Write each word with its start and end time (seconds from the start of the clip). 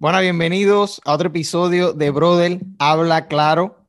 Bueno, 0.00 0.18
bienvenidos 0.20 1.02
a 1.04 1.12
otro 1.12 1.28
episodio 1.28 1.92
de 1.92 2.08
Brother 2.08 2.58
Habla 2.78 3.28
Claro. 3.28 3.86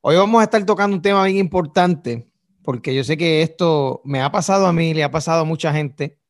Hoy 0.00 0.14
vamos 0.14 0.40
a 0.40 0.44
estar 0.44 0.64
tocando 0.64 0.94
un 0.94 1.02
tema 1.02 1.24
bien 1.24 1.38
importante, 1.38 2.30
porque 2.62 2.94
yo 2.94 3.02
sé 3.02 3.16
que 3.16 3.42
esto 3.42 4.00
me 4.04 4.22
ha 4.22 4.30
pasado 4.30 4.64
a 4.64 4.72
mí, 4.72 4.94
le 4.94 5.02
ha 5.02 5.10
pasado 5.10 5.40
a 5.40 5.44
mucha 5.44 5.72
gente, 5.72 6.20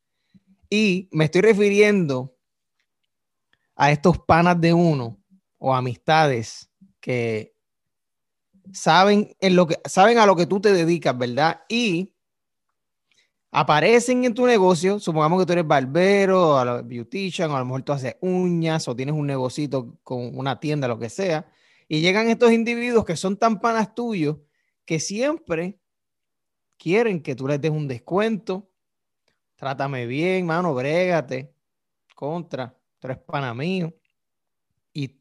y 0.71 1.11
me 1.13 1.27
estoy 1.27 1.43
refiriendo 1.43 2.35
a 3.77 3.91
estos 3.91 4.19
panas 4.21 4.59
de 4.59 4.73
uno 4.73 5.23
o 5.59 5.75
amistades 5.75 6.71
que 6.99 7.55
saben 8.73 9.37
en 9.39 9.55
lo 9.55 9.67
que 9.67 9.77
saben 9.85 10.17
a 10.17 10.25
lo 10.25 10.35
que 10.35 10.47
tú 10.47 10.63
te 10.63 10.73
dedicas, 10.73 11.19
¿verdad? 11.19 11.61
Y 11.69 12.14
aparecen 13.57 14.25
en 14.25 14.35
tu 14.35 14.47
negocio, 14.47 14.99
supongamos 14.99 15.39
que 15.39 15.47
tú 15.47 15.53
eres 15.53 15.67
barbero, 15.67 16.59
a 16.59 16.83
beautician, 16.83 17.53
o 17.53 17.57
a 17.57 17.61
lo 17.61 17.65
mejor 17.65 17.83
tú 17.83 17.93
haces 17.93 18.17
uñas, 18.21 18.89
o 18.89 18.97
tienes 18.97 19.15
un 19.15 19.29
negocito 19.29 19.97
con 20.03 20.37
una 20.37 20.59
tienda, 20.59 20.89
lo 20.89 20.99
que 20.99 21.09
sea, 21.09 21.47
y 21.87 22.01
llegan 22.01 22.29
estos 22.29 22.51
individuos 22.51 23.05
que 23.05 23.15
son 23.15 23.37
tan 23.37 23.61
panas 23.61 23.95
tuyos 23.95 24.39
que 24.85 24.99
siempre 24.99 25.79
quieren 26.77 27.23
que 27.23 27.37
tú 27.37 27.47
les 27.47 27.61
des 27.61 27.71
un 27.71 27.87
descuento, 27.87 28.69
trátame 29.55 30.07
bien, 30.07 30.47
mano, 30.47 30.75
brégate, 30.75 31.55
contra, 32.17 32.77
tú 32.99 33.07
eres 33.07 33.19
pana 33.19 33.55
mío. 33.55 33.95
Y 34.93 35.21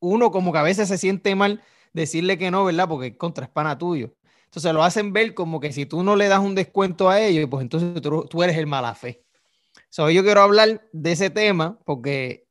uno 0.00 0.30
como 0.30 0.52
que 0.52 0.58
a 0.58 0.62
veces 0.62 0.88
se 0.88 0.96
siente 0.96 1.34
mal 1.34 1.62
decirle 1.92 2.38
que 2.38 2.50
no, 2.50 2.64
¿verdad? 2.64 2.88
Porque 2.88 3.14
contra 3.18 3.44
es 3.44 3.50
pana 3.50 3.76
tuyo. 3.76 4.14
Entonces 4.52 4.74
lo 4.74 4.84
hacen 4.84 5.14
ver 5.14 5.32
como 5.32 5.60
que 5.60 5.72
si 5.72 5.86
tú 5.86 6.02
no 6.02 6.14
le 6.14 6.28
das 6.28 6.40
un 6.40 6.54
descuento 6.54 7.08
a 7.08 7.18
ellos, 7.18 7.48
pues 7.50 7.62
entonces 7.62 8.02
tú, 8.02 8.42
eres 8.42 8.58
el 8.58 8.66
mala 8.66 8.94
fe. 8.94 9.24
So, 9.88 10.10
yo 10.10 10.22
quiero 10.22 10.42
hablar 10.42 10.86
de 10.92 11.12
ese 11.12 11.30
tema 11.30 11.78
porque 11.86 12.46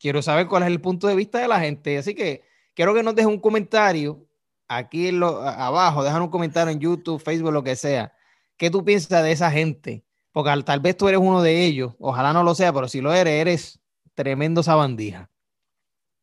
quiero 0.00 0.20
saber 0.20 0.48
cuál 0.48 0.64
es 0.64 0.66
el 0.66 0.80
punto 0.80 1.06
de 1.06 1.14
vista 1.14 1.38
de 1.38 1.46
la 1.46 1.60
gente. 1.60 1.96
Así 1.96 2.16
que 2.16 2.42
quiero 2.74 2.92
que 2.92 3.04
nos 3.04 3.14
dejes 3.14 3.30
un 3.30 3.38
comentario 3.38 4.26
aquí 4.66 5.06
en 5.06 5.20
lo, 5.20 5.42
abajo, 5.42 6.02
dejan 6.02 6.22
un 6.22 6.28
comentario 6.28 6.72
en 6.72 6.80
YouTube, 6.80 7.22
Facebook, 7.22 7.52
lo 7.52 7.62
que 7.62 7.76
sea. 7.76 8.12
¿Qué 8.56 8.68
tú 8.68 8.84
piensas 8.84 9.22
de 9.22 9.30
esa 9.30 9.48
gente? 9.52 10.04
Porque 10.32 10.50
tal 10.64 10.80
vez 10.80 10.96
tú 10.96 11.06
eres 11.06 11.20
uno 11.20 11.40
de 11.40 11.64
ellos, 11.64 11.94
ojalá 12.00 12.32
no 12.32 12.42
lo 12.42 12.56
sea, 12.56 12.72
pero 12.72 12.88
si 12.88 13.00
lo 13.00 13.12
eres, 13.12 13.34
eres 13.34 13.80
tremendo 14.14 14.64
sabandija. 14.64 15.30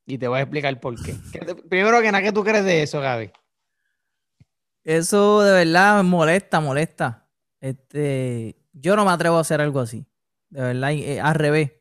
Y 0.06 0.18
te 0.18 0.28
voy 0.28 0.40
a 0.40 0.42
explicar 0.42 0.78
por 0.82 1.02
qué. 1.02 1.16
Primero 1.70 2.02
que 2.02 2.12
nada, 2.12 2.22
¿qué 2.22 2.34
tú 2.34 2.44
crees 2.44 2.66
de 2.66 2.84
eso, 2.84 3.00
Gaby? 3.00 3.32
Eso 4.90 5.42
de 5.42 5.52
verdad 5.52 5.98
me 5.98 6.10
molesta, 6.10 6.60
molesta. 6.60 7.28
Este, 7.62 8.56
yo 8.74 8.96
no 8.96 9.06
me 9.06 9.12
atrevo 9.12 9.38
a 9.38 9.42
hacer 9.42 9.62
algo 9.62 9.82
así. 9.82 10.08
De 10.50 10.62
verdad, 10.62 10.92
eh, 10.94 11.22
al 11.22 11.36
revés. 11.36 11.74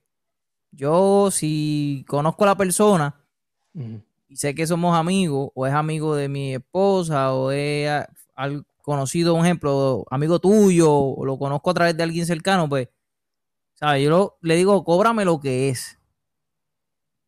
Yo, 0.73 1.31
si 1.31 2.05
conozco 2.07 2.45
a 2.45 2.49
la 2.49 2.57
persona 2.59 3.19
y 4.29 4.37
sé 4.37 4.55
que 4.55 4.67
somos 4.67 4.95
amigos, 4.95 5.49
o 5.55 5.67
es 5.67 5.73
amigo 5.73 6.17
de 6.17 6.29
mi 6.29 6.57
esposa, 6.57 7.33
o 7.33 7.51
es 7.51 7.89
al 8.35 8.67
conocido, 8.83 9.33
un 9.33 9.47
ejemplo, 9.47 10.05
amigo 10.11 10.39
tuyo, 10.39 10.93
o 10.93 11.25
lo 11.25 11.39
conozco 11.39 11.71
a 11.71 11.75
través 11.75 11.97
de 11.97 12.03
alguien 12.03 12.27
cercano, 12.27 12.69
pues, 12.69 12.91
¿sabes? 13.73 14.05
Yo 14.05 14.37
le 14.43 14.55
digo, 14.55 14.85
cóbrame 14.85 15.25
lo 15.25 15.41
que 15.41 15.71
es. 15.71 15.99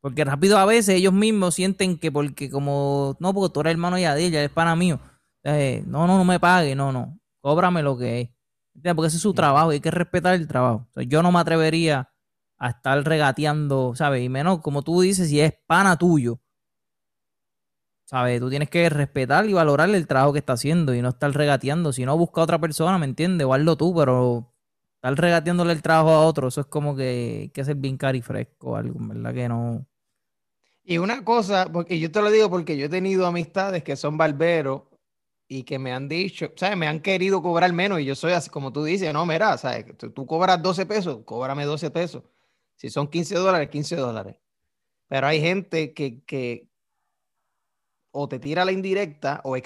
Porque 0.03 0.27
rápido 0.27 0.59
a 0.59 0.67
veces 0.67 0.97
ellos 0.97 1.15
mismos 1.15 1.55
sienten 1.55 1.97
que 1.97 2.13
porque 2.13 2.51
como, 2.51 3.17
no, 3.19 3.33
porque 3.33 3.55
tú 3.55 3.61
eres 3.61 3.71
hermano 3.71 3.99
ya 3.99 4.15
de 4.15 4.27
ella, 4.27 4.45
es 4.45 4.51
pana 4.51 4.77
mío 4.77 5.01
eh, 5.45 5.83
no, 5.87 6.07
no, 6.07 6.19
no 6.19 6.25
me 6.25 6.41
pague, 6.41 6.75
no, 6.75 6.93
no, 6.93 7.19
cóbrame 7.41 7.83
lo 7.83 7.97
que 7.97 8.21
es. 8.21 8.31
Porque 8.95 9.09
ese 9.09 9.17
es 9.17 9.23
su 9.23 9.35
trabajo 9.35 9.73
y 9.73 9.77
hay 9.77 9.81
que 9.81 9.91
respetar 9.91 10.35
el 10.35 10.47
trabajo. 10.47 10.89
yo 11.07 11.23
no 11.23 11.33
me 11.33 11.41
atrevería 11.41 12.11
a 12.59 12.71
estar 12.71 13.03
regateando, 13.05 13.95
¿sabes? 13.97 14.23
Y 14.23 14.29
menos, 14.29 14.61
como 14.61 14.83
tú 14.83 15.01
dices, 15.01 15.29
si 15.29 15.41
es 15.41 15.55
pana 15.67 15.97
tuyo, 15.97 16.41
¿sabes? 18.05 18.41
Tú 18.41 18.51
tienes 18.51 18.69
que 18.71 18.89
respetar 18.91 19.47
y 19.47 19.53
valorar 19.53 19.89
el 19.91 20.07
trabajo 20.07 20.33
que 20.33 20.41
está 20.41 20.55
haciendo 20.55 20.95
y 20.95 21.03
no 21.03 21.11
estar 21.11 21.33
regateando. 21.33 21.93
Si 21.93 22.05
no, 22.05 22.17
busca 22.19 22.41
a 22.41 22.45
otra 22.45 22.59
persona, 22.59 22.99
¿me 22.99 23.07
entiendes? 23.07 23.47
O 23.47 23.55
hazlo 23.55 23.77
tú, 23.77 23.95
pero 23.95 24.53
estar 24.97 25.15
regateándole 25.15 25.73
el 25.73 25.83
trabajo 25.83 26.11
a 26.11 26.27
otro, 26.27 26.49
eso 26.49 26.61
es 26.61 26.67
como 26.67 26.95
que 26.95 27.39
hay 27.43 27.49
que 27.51 27.65
ser 27.65 27.77
bien 27.77 27.97
cari 27.97 28.21
fresco, 28.21 28.77
algo, 28.77 28.99
¿verdad? 29.01 29.35
Que 29.35 29.49
no. 29.49 29.87
Y 30.85 30.99
una 30.99 31.25
cosa, 31.25 31.71
porque 31.73 31.99
yo 31.99 32.11
te 32.11 32.21
lo 32.21 32.31
digo 32.31 32.51
porque 32.51 32.77
yo 32.77 32.87
he 32.87 32.89
tenido 32.89 33.27
amistades 33.27 33.83
que 33.83 33.97
son 33.97 34.19
barberos 34.19 34.83
y 35.53 35.65
que 35.65 35.81
me 35.81 35.93
han 35.93 36.09
dicho, 36.09 36.53
¿sabes? 36.55 36.77
Me 36.77 36.87
han 36.87 37.01
querido 37.01 37.43
cobrar 37.43 37.73
menos 37.73 37.99
y 38.01 38.05
yo 38.05 38.15
soy 38.15 38.33
así 38.33 38.49
como 38.49 38.73
tú 38.73 38.85
dices, 38.85 39.13
no, 39.13 39.27
mira, 39.27 39.59
¿sabes? 39.59 39.85
Tú, 39.99 40.25
cobras 40.25 40.63
12 40.63 40.87
pesos, 40.87 41.25
cóbrame 41.25 41.65
12 41.65 41.91
pesos. 41.91 42.23
Si 42.77 42.89
son 42.89 43.09
15 43.09 43.35
dólares, 43.35 43.69
15 43.69 43.97
dólares. 43.97 44.37
Pero 45.09 45.27
hay 45.27 45.41
gente 45.41 45.93
que, 45.93 46.23
que 46.23 46.69
o 48.13 48.29
te 48.29 48.39
tira 48.39 48.65
la 48.65 48.71
indirecta 48.71 49.41
o 49.43 49.57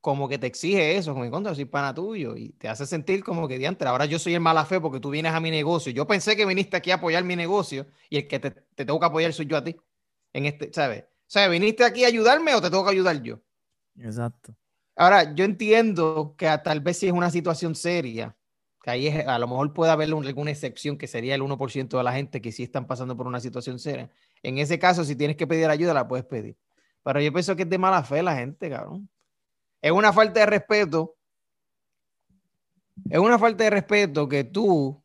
como 0.00 0.28
que 0.28 0.38
te 0.38 0.48
exige 0.48 0.96
eso, 0.96 1.12
como 1.12 1.24
en 1.24 1.30
contra, 1.30 1.54
soy 1.54 1.66
pana 1.66 1.94
tuyo 1.94 2.36
y 2.36 2.48
te 2.54 2.66
hace 2.66 2.84
sentir 2.84 3.22
como 3.22 3.46
que 3.46 3.58
diantre, 3.58 3.88
ahora 3.88 4.06
yo 4.06 4.18
soy 4.18 4.34
el 4.34 4.40
mala 4.40 4.64
fe 4.64 4.80
porque 4.80 4.98
tú 4.98 5.10
vienes 5.10 5.32
a 5.34 5.38
mi 5.38 5.52
negocio. 5.52 5.92
Yo 5.92 6.04
pensé 6.04 6.34
que 6.34 6.46
viniste 6.46 6.76
aquí 6.76 6.90
a 6.90 6.96
apoyar 6.96 7.22
mi 7.22 7.36
negocio 7.36 7.86
y 8.10 8.16
el 8.16 8.26
que 8.26 8.40
te, 8.40 8.50
te 8.50 8.84
tengo 8.84 8.98
que 8.98 9.06
apoyar 9.06 9.32
soy 9.32 9.46
yo 9.46 9.56
a 9.56 9.62
ti. 9.62 9.76
En 10.32 10.46
este, 10.46 10.72
¿sabes? 10.72 11.04
O 11.04 11.30
sea, 11.30 11.46
¿viniste 11.46 11.84
aquí 11.84 12.02
a 12.02 12.08
ayudarme 12.08 12.56
o 12.56 12.60
te 12.60 12.70
tengo 12.70 12.84
que 12.84 12.90
ayudar 12.90 13.22
yo? 13.22 13.38
Exacto. 14.00 14.56
Ahora, 15.00 15.32
yo 15.32 15.44
entiendo 15.44 16.34
que 16.36 16.50
tal 16.64 16.80
vez 16.80 16.98
si 16.98 17.06
es 17.06 17.12
una 17.12 17.30
situación 17.30 17.76
seria, 17.76 18.36
que 18.82 18.90
ahí 18.90 19.08
a 19.08 19.38
lo 19.38 19.46
mejor 19.46 19.72
puede 19.72 19.92
haber 19.92 20.08
alguna 20.08 20.50
excepción 20.50 20.98
que 20.98 21.06
sería 21.06 21.36
el 21.36 21.40
1% 21.40 21.96
de 21.96 22.02
la 22.02 22.12
gente 22.12 22.40
que 22.42 22.50
sí 22.50 22.64
están 22.64 22.88
pasando 22.88 23.16
por 23.16 23.28
una 23.28 23.38
situación 23.38 23.78
seria. 23.78 24.10
En 24.42 24.58
ese 24.58 24.76
caso, 24.80 25.04
si 25.04 25.14
tienes 25.14 25.36
que 25.36 25.46
pedir 25.46 25.68
ayuda, 25.68 25.94
la 25.94 26.08
puedes 26.08 26.26
pedir. 26.26 26.56
Pero 27.04 27.20
yo 27.20 27.32
pienso 27.32 27.54
que 27.54 27.62
es 27.62 27.70
de 27.70 27.78
mala 27.78 28.02
fe 28.02 28.24
la 28.24 28.34
gente, 28.34 28.68
cabrón. 28.68 29.08
Es 29.80 29.92
una 29.92 30.12
falta 30.12 30.40
de 30.40 30.46
respeto. 30.46 31.16
Es 33.08 33.20
una 33.20 33.38
falta 33.38 33.62
de 33.62 33.70
respeto 33.70 34.28
que 34.28 34.42
tú, 34.42 35.00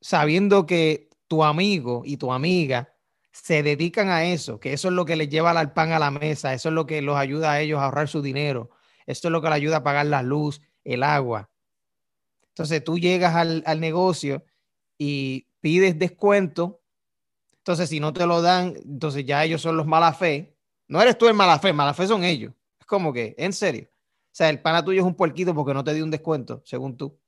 sabiendo 0.00 0.64
que 0.64 1.10
tu 1.26 1.44
amigo 1.44 2.00
y 2.02 2.16
tu 2.16 2.32
amiga 2.32 2.94
se 3.30 3.62
dedican 3.62 4.08
a 4.08 4.24
eso, 4.24 4.58
que 4.58 4.72
eso 4.72 4.88
es 4.88 4.94
lo 4.94 5.04
que 5.04 5.16
les 5.16 5.28
lleva 5.28 5.60
el 5.60 5.72
pan 5.72 5.92
a 5.92 5.98
la 5.98 6.10
mesa, 6.10 6.54
eso 6.54 6.70
es 6.70 6.74
lo 6.74 6.86
que 6.86 7.02
los 7.02 7.18
ayuda 7.18 7.52
a 7.52 7.60
ellos 7.60 7.78
a 7.78 7.84
ahorrar 7.84 8.08
su 8.08 8.22
dinero, 8.22 8.70
esto 9.08 9.28
es 9.28 9.32
lo 9.32 9.40
que 9.40 9.48
le 9.48 9.54
ayuda 9.54 9.78
a 9.78 9.82
pagar 9.82 10.04
la 10.04 10.22
luz, 10.22 10.60
el 10.84 11.02
agua. 11.02 11.48
Entonces 12.50 12.84
tú 12.84 12.98
llegas 12.98 13.34
al, 13.34 13.80
negocio 13.80 14.44
y 14.98 15.46
pides 15.60 15.98
descuento. 15.98 16.82
Entonces, 17.56 17.88
si 17.88 18.00
no 18.00 18.12
te 18.12 18.26
lo 18.26 18.42
dan, 18.42 18.74
entonces 18.84 19.24
ya 19.24 19.42
ellos 19.44 19.62
son 19.62 19.78
los 19.78 19.86
mala 19.86 20.12
fe. 20.12 20.54
No 20.88 21.00
eres 21.00 21.16
tú 21.16 21.26
el 21.26 21.32
mala 21.32 21.58
fe, 21.58 21.72
mala 21.72 21.94
fe 21.94 22.06
son 22.06 22.22
ellos. 22.22 22.52
Es 22.78 22.84
como 22.84 23.10
que, 23.10 23.34
en 23.38 23.54
serio. 23.54 23.88
O 23.90 24.30
sea, 24.30 24.50
el 24.50 24.60
pana 24.60 24.84
tuyo 24.84 25.00
es 25.00 25.06
un 25.06 25.14
puerquito 25.14 25.54
porque 25.54 25.72
no 25.72 25.82
te 25.82 25.94
dio 25.94 26.04
un 26.04 26.10
descuento, 26.10 26.60
según 26.66 26.98
tú. 26.98 27.18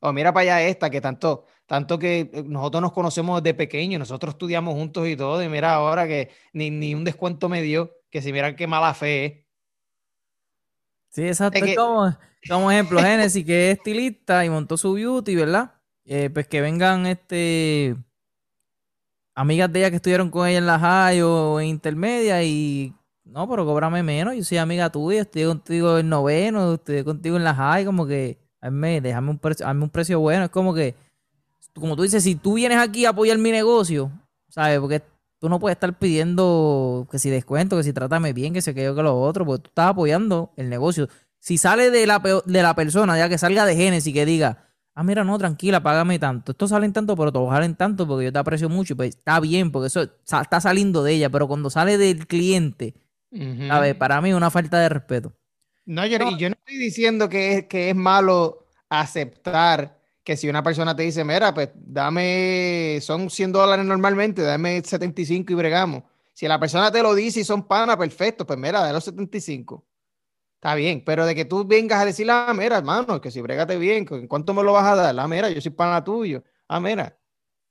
O 0.00 0.12
mira 0.14 0.32
para 0.32 0.56
allá 0.56 0.68
esta, 0.68 0.88
que 0.88 1.02
tanto, 1.02 1.44
tanto 1.66 1.98
que 1.98 2.30
eh, 2.32 2.42
nosotros 2.42 2.80
nos 2.80 2.92
conocemos 2.92 3.42
desde 3.42 3.54
pequeños, 3.54 3.98
nosotros 3.98 4.34
estudiamos 4.34 4.74
juntos 4.74 5.06
y 5.08 5.16
todo, 5.16 5.42
y 5.42 5.48
mira 5.48 5.74
ahora 5.74 6.06
que 6.06 6.30
ni, 6.54 6.70
ni 6.70 6.94
un 6.94 7.04
descuento 7.04 7.50
me 7.50 7.60
dio, 7.60 7.92
que 8.08 8.22
si 8.22 8.32
miran 8.32 8.56
qué 8.56 8.66
mala 8.66 8.94
fe 8.94 9.24
es. 9.26 9.47
Sí, 11.10 11.26
exacto. 11.26 11.60
como, 12.48 12.70
ejemplo, 12.70 13.00
Genesis, 13.00 13.44
que 13.44 13.70
es 13.70 13.78
estilista 13.78 14.44
y 14.44 14.50
montó 14.50 14.76
su 14.76 14.92
beauty, 14.92 15.34
¿verdad? 15.34 15.74
Eh, 16.04 16.30
pues 16.32 16.46
que 16.48 16.60
vengan 16.60 17.06
este 17.06 17.96
amigas 19.34 19.72
de 19.72 19.80
ella 19.80 19.90
que 19.90 19.96
estuvieron 19.96 20.30
con 20.30 20.48
ella 20.48 20.58
en 20.58 20.66
la 20.66 20.78
high 20.78 21.22
o 21.22 21.60
en 21.60 21.68
intermedia 21.68 22.42
y 22.42 22.92
no, 23.24 23.48
pero 23.48 23.64
cóbrame 23.64 24.02
menos, 24.02 24.34
yo 24.34 24.42
soy 24.42 24.58
amiga 24.58 24.90
tuya, 24.90 25.20
estoy 25.20 25.44
contigo 25.44 25.98
en 25.98 26.08
noveno, 26.08 26.74
estoy 26.74 27.04
contigo 27.04 27.36
en 27.36 27.44
la 27.44 27.54
high, 27.54 27.84
como 27.84 28.06
que 28.06 28.38
déjame 28.60 29.30
un 29.30 29.38
precio, 29.38 29.68
un 29.68 29.90
precio 29.90 30.18
bueno, 30.18 30.44
es 30.44 30.50
como 30.50 30.74
que 30.74 30.96
como 31.74 31.94
tú 31.96 32.02
dices, 32.02 32.24
si 32.24 32.34
tú 32.34 32.54
vienes 32.54 32.78
aquí 32.78 33.04
a 33.04 33.10
apoyar 33.10 33.38
mi 33.38 33.50
negocio, 33.50 34.10
¿sabes? 34.48 34.80
Porque 34.80 35.02
tú 35.38 35.48
no 35.48 35.58
puedes 35.58 35.76
estar 35.76 35.98
pidiendo 35.98 37.06
que 37.10 37.18
si 37.18 37.30
descuento, 37.30 37.76
que 37.76 37.84
si 37.84 37.92
trátame 37.92 38.32
bien, 38.32 38.52
que 38.52 38.62
se 38.62 38.74
quede 38.74 38.94
que 38.94 39.02
lo 39.02 39.20
otro, 39.20 39.44
porque 39.44 39.62
tú 39.62 39.68
estás 39.68 39.90
apoyando 39.90 40.52
el 40.56 40.68
negocio. 40.68 41.08
Si 41.38 41.58
sale 41.58 41.90
de 41.90 42.06
la, 42.06 42.20
de 42.44 42.62
la 42.62 42.74
persona, 42.74 43.16
ya 43.16 43.28
que 43.28 43.38
salga 43.38 43.64
de 43.64 43.76
Génesis, 43.76 44.12
que 44.12 44.26
diga, 44.26 44.68
ah, 44.94 45.04
mira, 45.04 45.22
no, 45.22 45.38
tranquila, 45.38 45.80
págame 45.82 46.18
tanto. 46.18 46.52
Esto 46.52 46.66
sale 46.66 46.86
en 46.86 46.92
tanto, 46.92 47.16
pero 47.16 47.32
te 47.32 47.38
salen 47.38 47.76
tanto 47.76 48.06
porque 48.06 48.24
yo 48.24 48.32
te 48.32 48.38
aprecio 48.40 48.68
mucho. 48.68 48.96
Pues 48.96 49.10
está 49.16 49.38
bien, 49.38 49.70
porque 49.70 49.86
eso 49.86 50.02
está 50.02 50.60
saliendo 50.60 51.04
de 51.04 51.12
ella, 51.12 51.30
pero 51.30 51.46
cuando 51.46 51.70
sale 51.70 51.96
del 51.98 52.26
cliente, 52.26 52.94
¿sabes? 53.68 53.94
Para 53.94 54.20
mí 54.20 54.30
es 54.30 54.34
una 54.34 54.50
falta 54.50 54.80
de 54.80 54.88
respeto. 54.88 55.32
No, 55.86 56.04
yo 56.04 56.18
no, 56.18 56.36
yo 56.36 56.50
no 56.50 56.56
estoy 56.58 56.76
diciendo 56.76 57.28
que 57.28 57.52
es, 57.54 57.66
que 57.66 57.90
es 57.90 57.96
malo 57.96 58.66
aceptar 58.90 59.97
que 60.28 60.36
si 60.36 60.46
una 60.46 60.62
persona 60.62 60.94
te 60.94 61.04
dice, 61.04 61.24
mira, 61.24 61.54
pues 61.54 61.70
dame, 61.74 62.98
son 63.00 63.30
100 63.30 63.50
dólares 63.50 63.86
normalmente, 63.86 64.42
dame 64.42 64.82
75 64.84 65.54
y 65.54 65.56
bregamos. 65.56 66.02
Si 66.34 66.46
la 66.46 66.60
persona 66.60 66.92
te 66.92 67.02
lo 67.02 67.14
dice 67.14 67.40
y 67.40 67.44
son 67.44 67.66
pana, 67.66 67.96
perfecto, 67.96 68.46
pues 68.46 68.58
mira, 68.58 68.84
de 68.84 68.92
los 68.92 69.04
75. 69.04 69.86
Está 70.56 70.74
bien, 70.74 71.02
pero 71.02 71.24
de 71.24 71.34
que 71.34 71.46
tú 71.46 71.64
vengas 71.66 72.02
a 72.02 72.04
decirle, 72.04 72.32
ah, 72.34 72.52
mira, 72.54 72.76
hermano, 72.76 73.22
que 73.22 73.30
si 73.30 73.40
bregate 73.40 73.78
bien, 73.78 74.04
¿cuánto 74.28 74.52
me 74.52 74.62
lo 74.62 74.74
vas 74.74 74.84
a 74.84 74.96
dar? 74.96 75.18
Ah, 75.18 75.26
mira, 75.26 75.48
yo 75.48 75.62
soy 75.62 75.70
pana 75.70 76.04
tuyo. 76.04 76.44
Ah, 76.68 76.78
mira. 76.78 77.18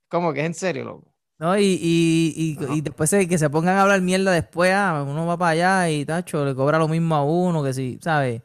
Como 0.09 0.33
que 0.33 0.39
es 0.39 0.47
en 0.47 0.55
serio, 0.55 0.83
loco. 0.83 1.13
No, 1.37 1.59
y, 1.59 1.77
y, 1.79 2.57
y, 2.71 2.81
después 2.81 3.11
que 3.11 3.37
se 3.37 3.51
pongan 3.51 3.77
a 3.77 3.83
hablar 3.83 4.01
mierda 4.01 4.31
después, 4.31 4.71
ah, 4.73 5.05
uno 5.07 5.27
va 5.27 5.37
para 5.37 5.51
allá 5.51 5.91
y 5.91 6.05
tacho, 6.05 6.43
le 6.43 6.55
cobra 6.55 6.79
lo 6.79 6.87
mismo 6.87 7.13
a 7.13 7.23
uno, 7.23 7.63
que 7.63 7.75
si, 7.75 7.99
¿sabes? 8.01 8.41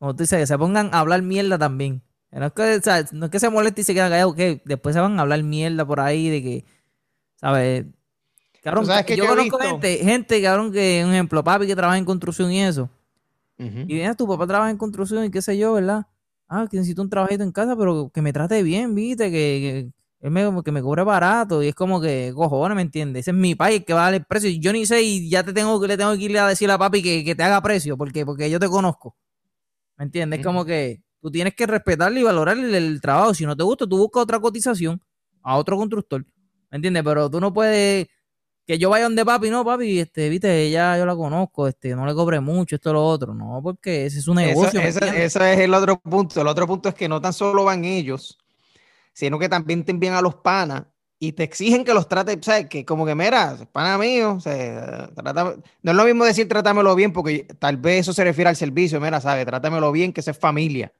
Como 0.00 0.16
tú 0.16 0.24
dices, 0.24 0.40
que 0.40 0.48
se 0.48 0.58
pongan 0.58 0.92
a 0.92 0.98
hablar 0.98 1.22
mierda 1.22 1.56
también. 1.56 2.02
No 2.38 2.46
es 2.46 2.52
que, 2.52 2.80
no 3.12 3.26
es 3.26 3.30
que 3.30 3.40
se 3.40 3.48
moleste 3.48 3.80
y 3.80 3.84
se 3.84 3.94
quede 3.94 4.10
callado, 4.10 4.34
que 4.34 4.60
después 4.64 4.94
se 4.94 5.00
van 5.00 5.18
a 5.18 5.22
hablar 5.22 5.42
mierda 5.42 5.86
por 5.86 6.00
ahí 6.00 6.28
de 6.28 6.42
que, 6.42 6.64
¿sabes? 7.36 7.86
Cabrón, 8.62 8.86
que 9.06 9.16
yo, 9.16 9.26
conozco 9.26 9.58
gente, 9.58 9.98
gente, 9.98 10.42
cabrón, 10.42 10.72
que, 10.72 11.02
un 11.06 11.12
ejemplo, 11.12 11.42
papi 11.42 11.66
que 11.66 11.76
trabaja 11.76 11.96
en 11.98 12.04
construcción 12.04 12.52
y 12.52 12.62
eso. 12.62 12.90
Y 13.58 13.84
viene 13.86 14.14
tu 14.14 14.28
papá 14.28 14.46
trabaja 14.46 14.70
en 14.70 14.76
construcción 14.76 15.24
y 15.24 15.30
qué 15.30 15.40
sé 15.40 15.56
yo, 15.56 15.72
¿verdad? 15.72 16.06
Ah, 16.46 16.66
que 16.70 16.76
necesito 16.76 17.00
un 17.00 17.08
trabajito 17.08 17.42
en 17.42 17.52
casa, 17.52 17.74
pero 17.74 18.10
que 18.12 18.20
me 18.20 18.32
trate 18.32 18.62
bien, 18.62 18.94
¿viste? 18.94 19.30
Que, 19.30 19.90
él 20.20 20.30
me, 20.30 20.62
que 20.62 20.72
me 20.72 20.82
cobre 20.82 21.04
barato. 21.04 21.62
Y 21.62 21.68
es 21.68 21.74
como 21.74 22.00
que, 22.00 22.32
cojones, 22.34 22.76
¿me 22.76 22.82
entiendes? 22.82 23.20
Ese 23.20 23.30
es 23.30 23.36
mi 23.36 23.54
país 23.54 23.82
que 23.86 23.94
va 23.94 24.02
a 24.02 24.04
dar 24.06 24.14
el 24.14 24.24
precio. 24.24 24.50
Yo 24.60 24.72
ni 24.72 24.84
sé 24.84 25.00
y 25.00 25.30
ya 25.30 25.42
te 25.42 25.54
tengo, 25.54 25.84
le 25.86 25.96
tengo 25.96 26.12
que 26.12 26.24
ir 26.24 26.38
a 26.38 26.48
decir 26.48 26.70
a 26.70 26.76
papi 26.76 27.02
que, 27.02 27.24
que 27.24 27.34
te 27.34 27.42
haga 27.42 27.62
precio, 27.62 27.96
porque, 27.96 28.26
porque 28.26 28.50
yo 28.50 28.58
te 28.60 28.68
conozco. 28.68 29.16
¿Me 29.96 30.04
entiendes? 30.04 30.40
Es 30.40 30.44
como 30.44 30.64
que 30.64 31.05
tú 31.26 31.32
tienes 31.32 31.56
que 31.56 31.66
respetarle 31.66 32.20
y 32.20 32.22
valorarle 32.22 32.78
el, 32.78 33.00
trabajo. 33.00 33.34
Si 33.34 33.44
no 33.44 33.56
te 33.56 33.64
gusta, 33.64 33.84
tú 33.84 33.98
buscas 33.98 34.22
otra 34.22 34.38
cotización 34.38 35.02
a 35.42 35.56
otro 35.56 35.76
constructor. 35.76 36.24
¿Me 36.70 36.76
entiendes? 36.76 37.02
Pero 37.02 37.28
tú 37.28 37.40
no 37.40 37.52
puedes 37.52 38.06
que 38.64 38.78
yo 38.78 38.90
vaya 38.90 39.04
donde 39.04 39.24
papi, 39.24 39.50
no, 39.50 39.64
papi, 39.64 39.98
este, 39.98 40.28
viste, 40.28 40.70
ya 40.70 40.96
yo 40.96 41.04
la 41.04 41.16
conozco, 41.16 41.66
este, 41.66 41.96
no 41.96 42.06
le 42.06 42.14
cobre 42.14 42.38
mucho, 42.38 42.76
esto, 42.76 42.92
lo 42.92 43.04
otro, 43.04 43.34
no, 43.34 43.60
porque 43.60 44.06
ese 44.06 44.20
es 44.20 44.28
un 44.28 44.36
negocio. 44.36 44.80
ese 44.80 45.24
es 45.24 45.36
el 45.36 45.74
otro 45.74 45.98
punto. 45.98 46.40
El 46.40 46.46
otro 46.46 46.64
punto 46.64 46.88
es 46.88 46.94
que 46.94 47.08
no 47.08 47.20
tan 47.20 47.32
solo 47.32 47.64
van 47.64 47.84
ellos, 47.84 48.38
sino 49.12 49.36
que 49.36 49.48
también 49.48 49.84
te 49.84 49.90
envían 49.90 50.14
a 50.14 50.20
los 50.20 50.36
panas 50.36 50.84
y 51.18 51.32
te 51.32 51.42
exigen 51.42 51.84
que 51.84 51.92
los 51.94 52.06
trates, 52.08 52.38
¿sabes? 52.42 52.68
Que 52.68 52.84
como 52.84 53.04
que, 53.04 53.16
mira, 53.16 53.56
pana 53.72 53.98
mío, 53.98 54.34
o 54.34 54.40
sea, 54.40 55.10
no 55.82 55.90
es 55.90 55.96
lo 55.96 56.04
mismo 56.04 56.24
decir 56.24 56.46
trátamelo 56.46 56.94
bien, 56.94 57.12
porque 57.12 57.48
tal 57.58 57.78
vez 57.78 58.00
eso 58.02 58.12
se 58.12 58.22
refiere 58.22 58.48
al 58.50 58.56
servicio, 58.56 59.00
mira, 59.00 59.20
¿sabes? 59.20 59.44
Trátamelo 59.44 59.90
bien, 59.90 60.12
que 60.12 60.20
es 60.20 60.38
familia. 60.38 60.92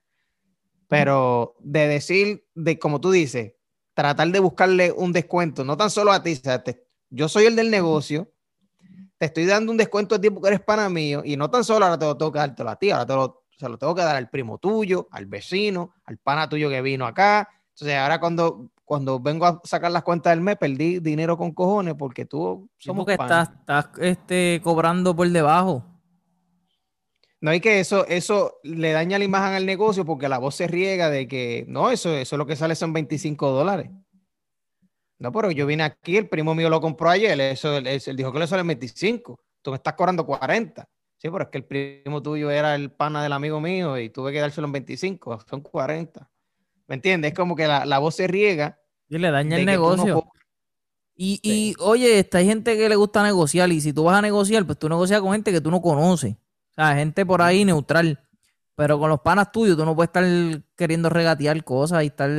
Pero 0.89 1.57
de 1.61 1.89
decir, 1.89 2.47
de 2.55 2.79
como 2.79 3.01
tú 3.01 3.11
dices, 3.11 3.55
tratar 3.95 4.29
de 4.29 4.41
buscarle 4.41 4.93
un 4.93 5.13
descuento, 5.13 5.65
no 5.65 5.77
tan 5.77 5.91
solo 5.91 6.13
a 6.13 6.23
ti, 6.23 6.33
o 6.33 6.37
sea, 6.37 6.63
yo 7.11 7.29
soy 7.29 7.47
el 7.47 7.57
del 7.57 7.71
negocio, 7.71 8.31
te 9.19 9.27
estoy 9.27 9.47
dando 9.47 9.73
un 9.73 9.79
descuento 9.79 10.15
de 10.15 10.21
tiempo 10.21 10.41
que 10.41 10.49
eres 10.49 10.61
pana 10.61 10.89
mío, 10.89 11.23
y 11.25 11.37
no 11.37 11.51
tan 11.51 11.65
solo 11.65 11.87
ahora 11.87 11.99
te 11.99 12.05
lo 12.05 12.17
tengo 12.17 12.33
que 12.33 12.39
dar 12.39 12.55
a 12.69 12.77
ti, 12.77 12.91
ahora 12.91 13.07
te 13.07 13.15
lo, 13.15 13.45
se 13.57 13.69
lo 13.69 13.79
tengo 13.79 13.95
que 13.95 14.03
dar 14.03 14.17
al 14.17 14.29
primo 14.29 14.59
tuyo, 14.59 15.09
al 15.11 15.27
vecino, 15.27 15.95
al 16.05 16.19
pana 16.19 16.49
tuyo 16.49 16.69
que 16.69 16.83
vino 16.83 17.07
acá. 17.07 17.49
Entonces, 17.73 17.97
ahora 17.97 18.21
cuando 18.21 18.71
cuando 18.87 19.19
vengo 19.19 19.45
a 19.45 19.61
sacar 19.65 19.91
las 19.91 20.05
cuentas 20.05 20.31
del 20.31 20.41
mes, 20.41 20.57
perdí 20.57 21.01
dinero 21.01 21.37
con 21.37 21.51
cojones 21.53 21.97
porque 21.99 22.25
tú 22.25 22.71
somos 22.79 23.05
que 23.05 23.13
estás, 23.13 23.51
estás 23.51 23.89
este, 23.99 24.61
cobrando 24.63 25.15
por 25.15 25.29
debajo. 25.29 25.85
No 27.41 27.51
hay 27.51 27.61
que 27.61 27.81
eso, 27.81 28.07
eso 28.07 28.59
le 28.63 28.93
daña 28.93 29.19
la 29.19 29.25
imagen 29.25 29.55
al 29.55 29.67
negocio 29.67 30.05
porque 30.05 30.29
la 30.29 30.39
voz 30.39 30.55
se 30.55 30.67
riega 30.67 31.11
de 31.11 31.29
que 31.29 31.65
no, 31.69 31.91
eso, 31.91 32.15
eso 32.17 32.37
lo 32.37 32.47
que 32.47 32.57
sale 32.57 32.75
son 32.75 32.93
25 32.93 33.51
dólares. 33.51 33.91
No, 35.19 35.33
pero 35.33 35.51
yo 35.51 35.67
vine 35.67 35.83
aquí, 35.83 36.17
el 36.17 36.29
primo 36.29 36.55
mío 36.55 36.69
lo 36.69 36.81
compró 36.81 37.11
ayer, 37.11 37.39
eso, 37.41 37.77
él, 37.77 37.87
él 37.87 38.17
dijo 38.17 38.33
que 38.33 38.39
le 38.39 38.47
sale 38.47 38.63
25, 38.63 39.41
tú 39.63 39.71
me 39.71 39.77
estás 39.77 39.95
cobrando 39.95 40.25
40. 40.27 40.89
Sí, 41.19 41.31
pero 41.31 41.45
es 41.45 41.49
que 41.49 41.59
el 41.59 41.65
primo 41.65 42.23
tuyo 42.23 42.51
era 42.51 42.75
el 42.75 42.91
pana 42.91 43.23
del 43.23 43.33
amigo 43.33 43.61
mío 43.61 43.99
y 43.99 44.11
tuve 44.11 44.33
que 44.33 44.41
dárselo 44.41 44.67
en 44.67 44.73
25, 44.73 45.45
son 45.49 45.61
40. 45.63 46.31
¿Me 46.87 46.95
entiendes? 46.97 47.33
Es 47.33 47.37
como 47.37 47.57
que 47.57 47.67
la, 47.67 47.99
voz 47.99 48.15
se 48.15 48.27
riega. 48.27 48.79
Y 49.09 49.19
le 49.19 49.31
daña 49.31 49.57
el 49.57 49.65
negocio. 49.65 50.25
y, 51.17 51.41
y, 51.43 51.75
oye, 51.81 52.19
esta 52.19 52.39
hay 52.39 52.47
gente 52.47 52.77
que 52.77 52.89
le 52.89 52.97
gusta 52.97 53.23
negociar 53.23 53.71
y 53.73 53.81
si 53.81 53.93
tú 53.93 54.05
vas 54.05 54.19
a 54.19 54.23
negociar, 54.23 54.65
pues 54.67 54.79
tú 54.79 54.89
negocias 54.89 55.21
con 55.21 55.33
gente 55.33 55.53
que 55.53 55.61
tú 55.61 55.71
no 55.71 55.81
conoces. 55.81 56.37
O 56.77 56.83
sea, 56.83 56.95
gente 56.97 57.25
por 57.25 57.43
ahí 57.43 57.65
neutral. 57.65 58.21
Pero 58.75 58.99
con 58.99 59.09
los 59.09 59.21
panas 59.21 59.53
tuyos 59.53 59.77
tú 59.77 59.87
no 59.87 59.97
puedes 59.97 60.09
estar 60.09 60.25
queriendo 60.77 61.09
regatear 61.09 61.65
cosas 61.65 62.05
y 62.05 62.09
estar 62.09 62.31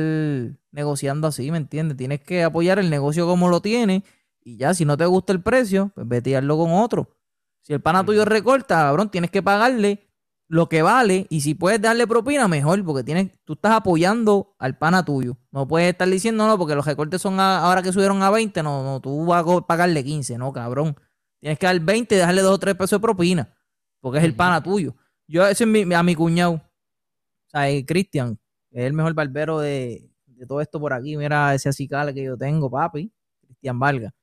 negociando 0.70 1.26
así, 1.26 1.50
¿me 1.50 1.58
entiendes? 1.58 1.96
Tienes 1.96 2.20
que 2.20 2.44
apoyar 2.44 2.78
el 2.78 2.90
negocio 2.90 3.26
como 3.26 3.48
lo 3.48 3.60
tiene 3.60 4.04
y 4.48 4.56
ya, 4.56 4.72
si 4.72 4.84
no 4.84 4.96
te 4.96 5.04
gusta 5.04 5.32
el 5.32 5.42
precio, 5.42 5.90
pues 5.94 6.08
vete 6.08 6.36
a 6.36 6.40
con 6.40 6.72
otro. 6.72 7.16
Si 7.62 7.72
el 7.72 7.80
pana 7.80 8.04
tuyo 8.04 8.24
recorta, 8.24 8.76
cabrón, 8.76 9.10
tienes 9.10 9.30
que 9.30 9.42
pagarle 9.42 10.08
lo 10.48 10.70
que 10.70 10.80
vale 10.80 11.26
y 11.28 11.42
si 11.42 11.54
puedes 11.54 11.82
darle 11.82 12.06
propina, 12.06 12.48
mejor, 12.48 12.82
porque 12.82 13.04
tienes, 13.04 13.30
tú 13.44 13.52
estás 13.52 13.72
apoyando 13.72 14.54
al 14.58 14.78
pana 14.78 15.04
tuyo. 15.04 15.36
No 15.50 15.68
puedes 15.68 15.90
estar 15.90 16.08
diciendo, 16.08 16.46
no, 16.46 16.56
porque 16.56 16.74
los 16.74 16.86
recortes 16.86 17.20
son 17.20 17.38
ahora 17.38 17.82
que 17.82 17.92
subieron 17.92 18.22
a 18.22 18.30
20, 18.30 18.62
no, 18.62 18.82
no, 18.82 19.00
tú 19.00 19.26
vas 19.26 19.44
a 19.46 19.60
pagarle 19.60 20.02
15, 20.02 20.38
no, 20.38 20.52
cabrón. 20.52 20.96
Tienes 21.40 21.58
que 21.58 21.66
dar 21.66 21.78
20 21.78 22.14
y 22.14 22.18
dejarle 22.18 22.40
2 22.40 22.54
o 22.54 22.58
3 22.58 22.74
pesos 22.74 22.98
de 22.98 23.00
propina, 23.00 23.54
porque 24.00 24.18
es 24.18 24.24
el 24.24 24.34
pana 24.34 24.62
tuyo. 24.62 24.94
Yo, 25.26 25.46
ese 25.46 25.64
es 25.64 25.68
mi, 25.70 25.94
a 25.94 26.02
mi 26.02 26.14
cuñado, 26.14 26.54
o 26.54 27.50
sea, 27.50 27.66
Cristian, 27.86 28.38
es 28.70 28.84
el 28.84 28.92
mejor 28.92 29.14
barbero 29.14 29.58
de, 29.60 30.10
de, 30.26 30.46
todo 30.46 30.60
esto 30.60 30.80
por 30.80 30.92
aquí. 30.92 31.16
Mira 31.16 31.54
ese 31.54 31.68
acicale 31.68 32.14
que 32.14 32.24
yo 32.24 32.36
tengo, 32.36 32.70
papi, 32.70 33.12
Cristian 33.40 33.78
Valga. 33.78 34.14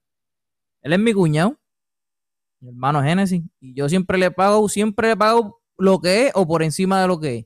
Él 0.81 0.93
es 0.93 0.99
mi 0.99 1.13
cuñado, 1.13 1.57
mi 2.59 2.69
hermano 2.69 3.01
Génesis, 3.01 3.43
y 3.59 3.73
yo 3.73 3.89
siempre 3.89 4.17
le 4.17 4.31
pago, 4.31 4.67
siempre 4.69 5.09
le 5.09 5.17
pago 5.17 5.61
lo 5.77 5.99
que 5.99 6.27
es 6.27 6.31
o 6.35 6.47
por 6.47 6.63
encima 6.63 7.01
de 7.01 7.07
lo 7.07 7.19
que 7.19 7.37
es. 7.37 7.45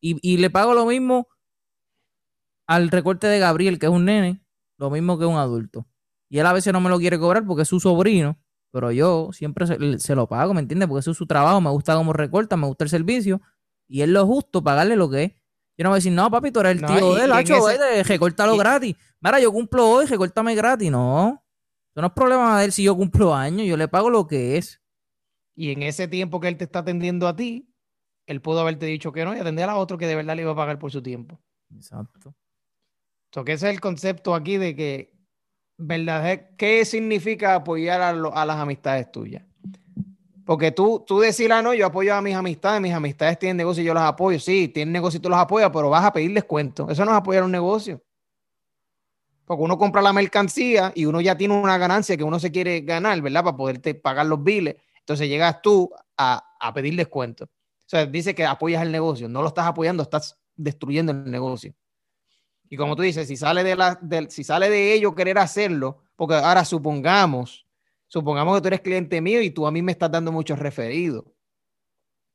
Y, 0.00 0.36
le 0.36 0.50
pago 0.50 0.74
lo 0.74 0.84
mismo 0.84 1.28
al 2.66 2.90
recorte 2.90 3.26
de 3.26 3.38
Gabriel, 3.38 3.78
que 3.78 3.86
es 3.86 3.92
un 3.92 4.04
nene, 4.04 4.44
lo 4.76 4.90
mismo 4.90 5.18
que 5.18 5.24
un 5.24 5.36
adulto. 5.36 5.86
Y 6.28 6.38
él 6.38 6.46
a 6.46 6.52
veces 6.52 6.74
no 6.74 6.80
me 6.80 6.90
lo 6.90 6.98
quiere 6.98 7.18
cobrar 7.18 7.46
porque 7.46 7.62
es 7.62 7.68
su 7.68 7.80
sobrino, 7.80 8.38
pero 8.74 8.90
yo 8.90 9.30
siempre 9.32 9.68
se, 10.00 10.14
lo 10.16 10.26
pago, 10.26 10.52
¿me 10.52 10.58
entiendes? 10.58 10.88
Porque 10.88 10.98
eso 10.98 11.12
es 11.12 11.16
su 11.16 11.26
trabajo, 11.26 11.60
me 11.60 11.70
gusta 11.70 11.94
cómo 11.94 12.12
recorta, 12.12 12.56
me 12.56 12.66
gusta 12.66 12.82
el 12.82 12.90
servicio, 12.90 13.40
y 13.86 14.02
es 14.02 14.08
lo 14.08 14.26
justo 14.26 14.64
pagarle 14.64 14.96
lo 14.96 15.08
que 15.08 15.22
es. 15.22 15.32
Yo 15.78 15.84
no 15.84 15.90
voy 15.90 15.94
a 15.94 15.98
decir, 15.98 16.10
no, 16.10 16.28
papi, 16.28 16.50
tú 16.50 16.58
eres 16.58 16.72
el 16.72 16.84
tío 16.84 17.14
de 17.14 17.26
él, 17.26 17.30
hacho, 17.30 17.70
ese... 17.70 18.02
recórtalo 18.02 18.56
gratis. 18.56 18.96
Mira, 19.20 19.38
yo 19.38 19.52
cumplo 19.52 19.88
hoy, 19.88 20.06
recórtame 20.06 20.56
gratis. 20.56 20.90
No, 20.90 21.40
eso 21.92 22.00
no 22.00 22.08
es 22.08 22.12
problema 22.14 22.58
de 22.58 22.64
él 22.64 22.72
si 22.72 22.82
yo 22.82 22.96
cumplo 22.96 23.32
años, 23.32 23.64
yo 23.64 23.76
le 23.76 23.86
pago 23.86 24.10
lo 24.10 24.26
que 24.26 24.56
es. 24.56 24.82
Y 25.54 25.70
en 25.70 25.84
ese 25.84 26.08
tiempo 26.08 26.40
que 26.40 26.48
él 26.48 26.56
te 26.56 26.64
está 26.64 26.80
atendiendo 26.80 27.28
a 27.28 27.36
ti, 27.36 27.72
él 28.26 28.40
pudo 28.40 28.58
haberte 28.58 28.86
dicho 28.86 29.12
que 29.12 29.24
no 29.24 29.36
y 29.36 29.38
atender 29.38 29.68
a 29.68 29.76
otro 29.76 29.98
que 29.98 30.08
de 30.08 30.16
verdad 30.16 30.34
le 30.34 30.42
iba 30.42 30.50
a 30.50 30.56
pagar 30.56 30.80
por 30.80 30.90
su 30.90 31.00
tiempo. 31.00 31.40
Exacto. 31.72 32.34
So, 33.32 33.44
que 33.44 33.52
ese 33.52 33.68
es 33.68 33.74
el 33.74 33.80
concepto 33.80 34.34
aquí 34.34 34.56
de 34.56 34.74
que, 34.74 35.13
¿verdad? 35.76 36.50
¿Qué 36.56 36.84
significa 36.84 37.54
apoyar 37.54 38.00
a, 38.00 38.12
las 38.12 38.56
amistades 38.56 39.10
tuyas? 39.10 39.42
Porque 40.44 40.72
tú, 40.72 41.02
tú 41.06 41.22
ah, 41.22 41.62
no, 41.62 41.72
yo 41.72 41.86
apoyo 41.86 42.14
a 42.14 42.20
mis 42.20 42.34
amistades, 42.34 42.80
mis 42.80 42.92
amistades 42.92 43.38
tienen 43.38 43.56
negocio 43.56 43.82
y 43.82 43.86
yo 43.86 43.94
los 43.94 44.02
apoyo. 44.02 44.38
Sí, 44.38 44.68
tienen 44.68 44.92
negocio 44.92 45.18
y 45.18 45.20
tú 45.20 45.30
los 45.30 45.38
apoyas, 45.38 45.70
pero 45.72 45.88
vas 45.88 46.04
a 46.04 46.12
pedir 46.12 46.32
descuento. 46.34 46.88
Eso 46.90 47.04
no 47.04 47.12
es 47.12 47.16
apoyar 47.16 47.44
un 47.44 47.52
negocio. 47.52 48.02
Porque 49.46 49.62
uno 49.62 49.78
compra 49.78 50.02
la 50.02 50.12
mercancía 50.12 50.92
y 50.94 51.06
uno 51.06 51.20
ya 51.20 51.36
tiene 51.36 51.54
una 51.54 51.78
ganancia 51.78 52.16
que 52.16 52.24
uno 52.24 52.38
se 52.38 52.50
quiere 52.50 52.80
ganar, 52.80 53.20
¿verdad? 53.20 53.44
Para 53.44 53.56
poderte 53.56 53.94
pagar 53.94 54.26
los 54.26 54.42
biles. 54.42 54.76
Entonces 55.00 55.28
llegas 55.28 55.60
tú 55.62 55.90
a, 56.16 56.72
pedir 56.74 56.96
descuento. 56.96 57.44
O 57.44 57.88
sea, 57.88 58.06
dice 58.06 58.34
que 58.34 58.44
apoyas 58.44 58.82
el 58.82 58.92
negocio. 58.92 59.28
No 59.28 59.42
lo 59.42 59.48
estás 59.48 59.66
apoyando, 59.66 60.02
estás 60.02 60.38
destruyendo 60.56 61.12
el 61.12 61.30
negocio. 61.30 61.74
Y 62.74 62.76
como 62.76 62.96
tú 62.96 63.02
dices, 63.02 63.28
si 63.28 63.36
sale 63.36 63.62
de, 63.62 63.76
la, 63.76 64.00
si 64.28 64.42
sale 64.42 64.68
de 64.68 64.94
ello 64.94 65.14
querer 65.14 65.38
hacerlo, 65.38 66.02
porque 66.16 66.34
ahora 66.34 66.64
supongamos, 66.64 67.68
supongamos 68.08 68.56
que 68.56 68.62
tú 68.62 68.66
eres 68.66 68.80
cliente 68.80 69.20
mío 69.20 69.40
y 69.42 69.50
tú 69.50 69.64
a 69.64 69.70
mí 69.70 69.80
me 69.80 69.92
estás 69.92 70.10
dando 70.10 70.32
muchos 70.32 70.58
referidos. 70.58 71.24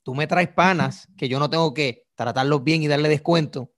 Tú 0.01 0.15
me 0.15 0.27
traes 0.27 0.47
panas 0.47 1.09
que 1.17 1.27
yo 1.27 1.39
no 1.39 1.49
tengo 1.49 1.73
que 1.73 2.07
tratarlos 2.15 2.63
bien 2.63 2.81
y 2.81 2.87
darle 2.87 3.09
descuento. 3.09 3.69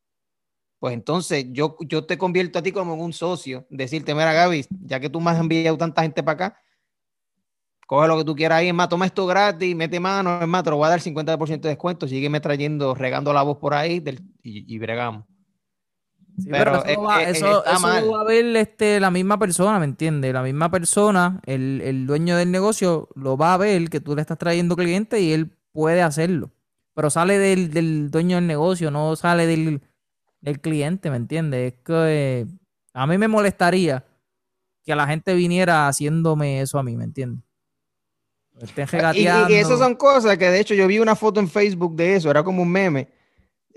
Pues 0.77 0.93
entonces 0.93 1.47
yo, 1.49 1.77
yo 1.79 2.05
te 2.05 2.19
convierto 2.19 2.59
a 2.59 2.61
ti 2.61 2.71
como 2.71 2.93
un 2.93 3.11
socio, 3.11 3.65
decirte, 3.71 4.13
mira 4.13 4.31
Gaby, 4.31 4.67
ya 4.81 4.99
que 4.99 5.09
tú 5.09 5.19
me 5.19 5.31
has 5.31 5.39
enviado 5.39 5.79
tanta 5.79 6.03
gente 6.03 6.21
para 6.21 6.45
acá, 6.45 6.61
coge 7.87 8.07
lo 8.07 8.19
que 8.19 8.25
tú 8.25 8.35
quieras 8.35 8.59
ahí, 8.59 8.67
es 8.67 8.73
más, 8.75 8.87
toma 8.87 9.07
esto 9.07 9.25
gratis, 9.25 9.75
mete 9.75 9.99
mano, 9.99 10.39
es 10.43 10.47
más, 10.47 10.63
te 10.63 10.69
lo 10.69 10.77
voy 10.77 10.85
a 10.85 10.89
dar 10.89 10.99
50% 10.99 11.61
de 11.61 11.69
descuento, 11.69 12.07
sígueme 12.07 12.39
trayendo, 12.39 12.93
regando 12.93 13.33
la 13.33 13.41
voz 13.41 13.57
por 13.57 13.73
ahí 13.73 14.03
y, 14.43 14.77
bregamos. 14.77 15.30
Pero, 16.49 16.83
eso, 16.85 17.63
va, 17.65 18.21
a 18.21 18.23
ver 18.23 18.55
este, 18.55 18.99
la 18.99 19.11
misma 19.11 19.37
persona, 19.37 19.79
¿me 19.79 19.85
entiendes? 19.85 20.33
La 20.33 20.41
misma 20.41 20.69
persona, 20.69 21.41
el, 21.45 22.05
dueño 22.05 22.37
del 22.37 22.51
negocio, 22.51 23.09
lo 23.15 23.37
va 23.37 23.53
a 23.53 23.57
ver 23.57 23.89
que 23.89 23.99
tú 23.99 24.15
le 24.15 24.21
estás 24.21 24.37
trayendo 24.37 24.75
clientes 24.75 25.19
y 25.19 25.33
él 25.33 25.51
puede 25.71 26.01
hacerlo. 26.01 26.51
Pero 26.93 27.09
sale 27.09 27.37
del, 27.37 28.11
dueño 28.11 28.37
del 28.37 28.47
negocio, 28.47 28.91
no 28.91 29.15
sale 29.15 29.47
del, 29.47 29.81
cliente, 30.61 31.09
¿me 31.09 31.17
entiendes? 31.17 31.73
Es 31.73 31.79
que 31.83 32.47
a 32.93 33.07
mí 33.07 33.17
me 33.17 33.27
molestaría 33.27 34.05
que 34.83 34.95
la 34.95 35.07
gente 35.07 35.33
viniera 35.33 35.87
haciéndome 35.87 36.61
eso 36.61 36.79
a 36.79 36.83
mí, 36.83 36.95
¿me 36.95 37.03
entiendes? 37.03 37.43
Y, 39.13 39.21
y, 39.21 39.55
esas 39.55 39.79
son 39.79 39.95
cosas 39.95 40.37
que 40.37 40.49
de 40.49 40.59
hecho 40.59 40.75
yo 40.75 40.85
vi 40.85 40.99
una 40.99 41.15
foto 41.15 41.39
en 41.39 41.47
Facebook 41.47 41.95
de 41.95 42.15
eso, 42.15 42.29
era 42.29 42.43
como 42.43 42.61
un 42.61 42.71
meme. 42.71 43.20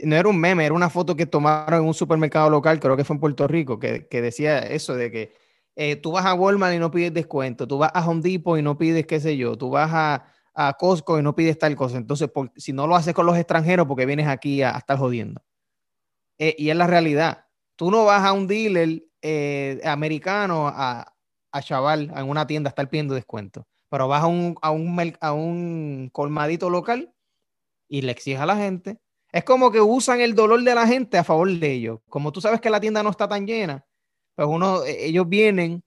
No 0.03 0.17
era 0.17 0.29
un 0.29 0.39
meme, 0.39 0.65
era 0.65 0.75
una 0.75 0.91
foto 0.91 1.17
que 1.17 1.27
tomaron 1.27 1.83
en 1.83 1.87
un 1.87 1.95
supermercado 1.95 2.51
local, 2.51 2.81
creo 2.81 2.97
que 2.97 3.05
fue 3.05 3.15
en 3.15 3.21
Puerto 3.21 3.47
Rico, 3.47 3.79
que, 3.79 4.07
que 4.09 4.21
decía 4.23 4.59
eso 4.59 4.95
de 4.95 5.11
que 5.11 5.35
eh, 5.77 5.97
tú 5.97 6.13
vas 6.13 6.25
a 6.25 6.35
Walmart 6.35 6.75
y 6.75 6.79
no 6.79 6.91
pides 6.91 7.13
descuento, 7.13 7.67
tú 7.67 7.79
vas 7.79 7.91
a 7.95 8.09
Home 8.09 8.23
Depot 8.23 8.59
y 8.59 8.63
no 8.63 8.79
pides 8.79 9.07
qué 9.07 9.19
sé 9.19 9.37
yo, 9.37 9.57
tú 9.57 9.71
vas 9.71 9.91
a, 9.93 10.27
Costco 10.79 11.19
y 11.19 11.23
no 11.23 11.35
pides 11.35 11.59
tal 11.59 11.75
cosa. 11.75 11.97
Entonces, 11.97 12.31
si 12.57 12.73
no 12.73 12.87
lo 12.87 12.95
haces 12.95 13.13
con 13.13 13.27
los 13.27 13.37
extranjeros, 13.37 13.89
porque 13.89 14.07
vienes 14.07 14.29
aquí 14.29 14.63
a, 14.63 14.71
estar 14.71 14.97
jodiendo. 14.97 15.43
Eh, 16.39 16.55
y 16.57 16.71
es 16.71 16.77
la 16.77 16.87
realidad. 16.87 17.47
Tú 17.75 17.91
no 17.91 18.05
vas 18.05 18.23
a 18.23 18.33
un 18.33 18.47
dealer 18.47 19.03
eh, 19.21 19.81
americano 19.85 20.69
a, 20.69 21.13
a 21.51 21.63
chaval 21.63 22.13
en 22.15 22.29
una 22.29 22.47
tienda 22.47 22.69
a 22.69 22.71
estar 22.71 22.89
pidiendo 22.89 23.15
descuento, 23.15 23.67
pero 23.89 24.07
vas 24.07 24.23
a 24.23 24.27
un, 24.29 24.57
a 24.63 24.71
un, 24.71 25.17
a 25.21 25.33
un 25.33 26.09
colmadito 26.13 26.71
local 26.71 27.13
y 27.89 28.03
le 28.03 28.13
exiges 28.13 28.41
a 28.41 28.47
la 28.47 28.57
gente. 28.57 29.01
Es 29.35 29.43
como 29.43 29.73
que 29.73 29.81
usan 29.81 30.21
el 30.21 30.37
dolor 30.37 30.63
de 30.63 30.77
la 30.77 30.87
gente 30.87 31.19
a 31.19 31.25
favor 31.25 31.51
de 31.51 31.73
ellos. 31.73 31.99
Como 32.09 32.31
tú 32.31 32.41
sabes 32.41 32.61
que 32.61 32.71
la 32.71 32.79
tienda 32.79 33.03
no 33.03 33.11
está 33.11 33.27
tan 33.29 33.45
llena, 33.49 33.85
pues 34.37 34.47
uno, 34.49 34.85
e, 34.85 35.07
ellos 35.07 35.29
vienen 35.29 35.83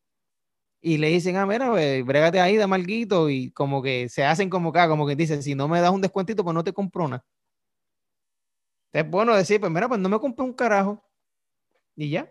y 0.81 0.97
le 0.97 1.07
dicen, 1.09 1.37
ah, 1.37 1.45
mira, 1.45 1.71
pues, 1.71 2.05
brégate 2.05 2.41
ahí 2.41 2.57
de 2.57 2.67
malguito 2.67 3.29
y 3.29 3.51
como 3.51 3.81
que 3.81 4.09
se 4.09 4.25
hacen 4.25 4.49
como 4.49 4.73
que, 4.73 4.85
como 4.89 5.07
que 5.07 5.15
dicen, 5.15 5.43
si 5.43 5.55
no 5.55 5.69
me 5.69 5.79
das 5.79 5.91
un 5.91 6.01
descuentito, 6.01 6.43
pues 6.43 6.53
no 6.55 6.63
te 6.63 6.73
compro 6.73 7.07
nada. 7.07 7.25
Es 8.91 9.09
bueno 9.09 9.33
decir, 9.33 9.61
pues 9.61 9.71
mira, 9.71 9.87
pues 9.87 10.01
no 10.01 10.09
me 10.09 10.19
compré 10.19 10.43
un 10.43 10.53
carajo. 10.53 11.01
Y 11.95 12.09
ya. 12.09 12.29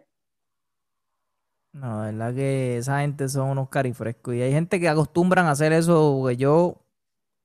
No, 1.73 2.04
la 2.04 2.11
verdad 2.11 2.35
que 2.35 2.76
esa 2.76 3.00
gente 3.00 3.26
son 3.30 3.50
unos 3.50 3.70
carifrescos. 3.70 4.35
Y 4.35 4.42
hay 4.42 4.52
gente 4.52 4.78
que 4.78 4.88
acostumbran 4.90 5.46
a 5.46 5.52
hacer 5.52 5.73
eso, 5.73 6.25
que 6.28 6.37
yo 6.37 6.85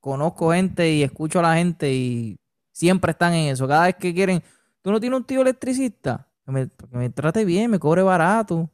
conozco 0.01 0.51
gente 0.51 0.91
y 0.91 1.03
escucho 1.03 1.39
a 1.39 1.43
la 1.43 1.55
gente 1.55 1.93
y 1.93 2.40
siempre 2.71 3.11
están 3.11 3.33
en 3.33 3.49
eso. 3.49 3.67
Cada 3.67 3.85
vez 3.85 3.95
que 3.95 4.13
quieren, 4.13 4.41
tú 4.81 4.91
no 4.91 4.99
tienes 4.99 5.17
un 5.17 5.25
tío 5.25 5.41
electricista, 5.41 6.27
que 6.45 6.51
me, 6.51 7.09
trate 7.09 7.45
bien, 7.45 7.71
me 7.71 7.79
cobre 7.79 8.01
barato. 8.01 8.69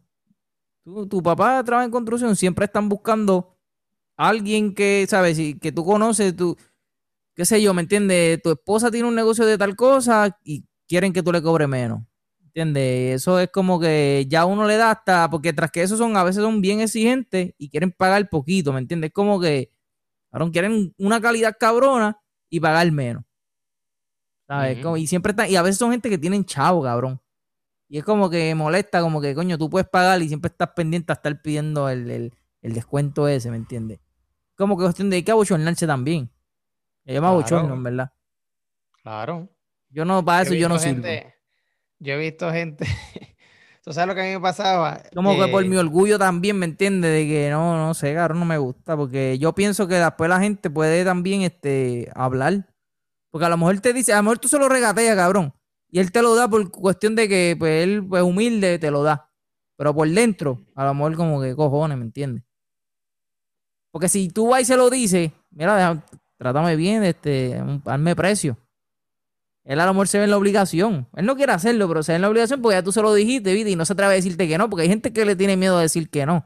Tu, 0.83 1.21
papá 1.21 1.63
trabaja 1.63 1.85
en 1.85 1.91
construcción, 1.91 2.35
siempre 2.35 2.65
están 2.65 2.87
buscando 2.87 3.57
a 4.15 4.29
alguien 4.29 4.73
que, 4.73 5.05
¿sabes? 5.09 5.37
Que 5.61 5.71
tú 5.71 5.83
conoces, 5.83 6.35
tú, 6.35 6.57
qué 7.35 7.45
sé 7.45 7.61
yo, 7.61 7.73
¿me 7.73 7.81
entiendes? 7.81 8.41
Tu 8.41 8.51
esposa 8.51 8.89
tiene 8.89 9.07
un 9.07 9.15
negocio 9.15 9.45
de 9.45 9.57
tal 9.57 9.75
cosa 9.75 10.39
y 10.43 10.65
quieren 10.87 11.13
que 11.13 11.23
tú 11.23 11.31
le 11.31 11.41
cobres 11.41 11.67
menos. 11.67 12.01
¿Entiendes? 12.41 13.21
Eso 13.21 13.39
es 13.39 13.49
como 13.51 13.79
que 13.79 14.25
ya 14.29 14.45
uno 14.45 14.65
le 14.65 14.77
da 14.77 14.91
hasta, 14.91 15.29
porque 15.29 15.53
tras 15.53 15.69
que 15.71 15.83
esos 15.83 15.99
son, 15.99 16.17
a 16.17 16.23
veces 16.23 16.41
son 16.41 16.61
bien 16.61 16.79
exigentes 16.79 17.53
y 17.57 17.69
quieren 17.69 17.91
pagar 17.91 18.29
poquito, 18.29 18.73
¿me 18.73 18.79
entiendes? 18.79 19.09
Es 19.09 19.13
como 19.13 19.39
que, 19.39 19.71
quieren 20.51 20.93
una 20.97 21.21
calidad 21.21 21.55
cabrona 21.59 22.19
y 22.49 22.59
pagar 22.59 22.91
menos. 22.91 23.26
¿Sabes? 24.47 24.79
y 24.97 25.07
siempre 25.07 25.31
están, 25.31 25.49
y 25.49 25.55
a 25.55 25.61
veces 25.61 25.77
son 25.77 25.91
gente 25.91 26.09
que 26.09 26.17
tienen 26.17 26.45
chavo, 26.45 26.81
cabrón. 26.81 27.21
Y 27.89 27.97
es 27.97 28.03
como 28.03 28.29
que 28.29 28.53
molesta, 28.55 29.01
como 29.01 29.21
que, 29.21 29.35
coño, 29.35 29.57
tú 29.57 29.69
puedes 29.69 29.87
pagar 29.87 30.21
y 30.21 30.27
siempre 30.27 30.49
estás 30.49 30.69
pendiente 30.75 31.11
a 31.11 31.15
estar 31.15 31.41
pidiendo 31.41 31.89
el, 31.89 32.33
descuento 32.61 33.27
ese, 33.27 33.49
¿me 33.49 33.57
entiendes? 33.57 33.99
Como 34.55 34.77
que 34.77 34.83
cuestión 34.83 35.09
de 35.09 35.23
que 35.23 35.31
abochornarse 35.31 35.87
también. 35.87 36.31
Se 37.05 37.13
llama 37.13 37.43
en 37.49 37.83
verdad. 37.83 38.11
Claro. 39.01 39.49
Yo 39.89 40.03
no, 40.03 40.23
para 40.23 40.41
eso 40.41 40.53
yo 40.53 40.67
no 40.67 40.77
sirvo. 40.79 41.07
Yo 41.99 42.13
he 42.13 42.17
visto 42.17 42.51
gente. 42.51 42.85
¿Tú 43.83 43.93
sabes 43.93 44.09
lo 44.09 44.15
que 44.15 44.21
a 44.21 44.25
mí 44.25 44.31
me 44.31 44.41
pasaba? 44.41 45.01
Como 45.15 45.37
que 45.37 45.47
por 45.47 45.65
mi 45.65 45.77
orgullo 45.77 46.19
también, 46.19 46.59
¿me 46.59 46.65
entiendes? 46.65 47.09
De 47.09 47.25
que 47.25 47.49
no, 47.49 47.77
no 47.77 47.93
sé, 47.93 48.13
cabrón, 48.13 48.39
no 48.39 48.45
me 48.45 48.57
gusta. 48.57 48.97
Porque 48.97 49.37
yo 49.39 49.55
pienso 49.55 49.87
que 49.87 49.95
después 49.95 50.29
la 50.29 50.41
gente 50.41 50.69
puede 50.69 51.05
también 51.05 51.43
este, 51.43 52.11
hablar. 52.13 52.67
Porque 53.31 53.45
a 53.45 53.49
lo 53.49 53.57
mejor 53.57 53.79
te 53.79 53.93
dice, 53.93 54.13
a 54.13 54.17
lo 54.17 54.23
mejor 54.23 54.39
tú 54.39 54.47
se 54.47 54.57
lo 54.57 54.69
regateas, 54.69 55.15
cabrón. 55.15 55.53
Y 55.89 55.99
él 55.99 56.11
te 56.11 56.21
lo 56.21 56.35
da 56.35 56.47
por 56.47 56.69
cuestión 56.71 57.15
de 57.15 57.27
que 57.27 57.55
pues, 57.57 57.83
él 57.83 57.97
es 57.97 58.09
pues, 58.09 58.23
humilde, 58.23 58.79
te 58.79 58.91
lo 58.91 59.03
da. 59.03 59.29
Pero 59.77 59.93
por 59.93 60.09
dentro, 60.09 60.59
a 60.75 60.85
lo 60.85 60.93
mejor 60.93 61.15
como 61.15 61.41
que 61.41 61.55
cojones, 61.55 61.97
¿me 61.97 62.05
entiendes? 62.05 62.43
Porque 63.91 64.09
si 64.09 64.29
tú 64.29 64.49
vas 64.49 64.61
y 64.61 64.65
se 64.65 64.75
lo 64.75 64.89
dices, 64.89 65.31
mira, 65.51 66.03
trátame 66.37 66.75
bien, 66.75 67.03
este, 67.03 67.61
hazme 67.85 68.15
precio. 68.15 68.57
Él 69.63 69.79
a 69.81 69.85
lo 69.85 69.93
mejor 69.93 70.07
se 70.07 70.17
ve 70.17 70.23
en 70.23 70.31
la 70.31 70.37
obligación. 70.37 71.07
Él 71.13 71.25
no 71.25 71.35
quiere 71.35 71.51
hacerlo, 71.51 71.87
pero 71.87 72.01
se 72.01 72.13
ve 72.13 72.15
en 72.17 72.21
la 72.21 72.29
obligación 72.29 72.61
porque 72.61 72.77
ya 72.77 72.83
tú 72.83 72.91
se 72.91 73.01
lo 73.01 73.13
dijiste, 73.13 73.53
¿viste? 73.53 73.71
Y 73.71 73.75
no 73.75 73.85
se 73.85 73.93
atreve 73.93 74.13
a 74.13 74.15
decirte 74.15 74.47
que 74.47 74.57
no, 74.57 74.69
porque 74.69 74.83
hay 74.83 74.89
gente 74.89 75.11
que 75.11 75.25
le 75.25 75.35
tiene 75.35 75.57
miedo 75.57 75.77
a 75.77 75.81
decir 75.81 76.09
que 76.09 76.25
no. 76.25 76.45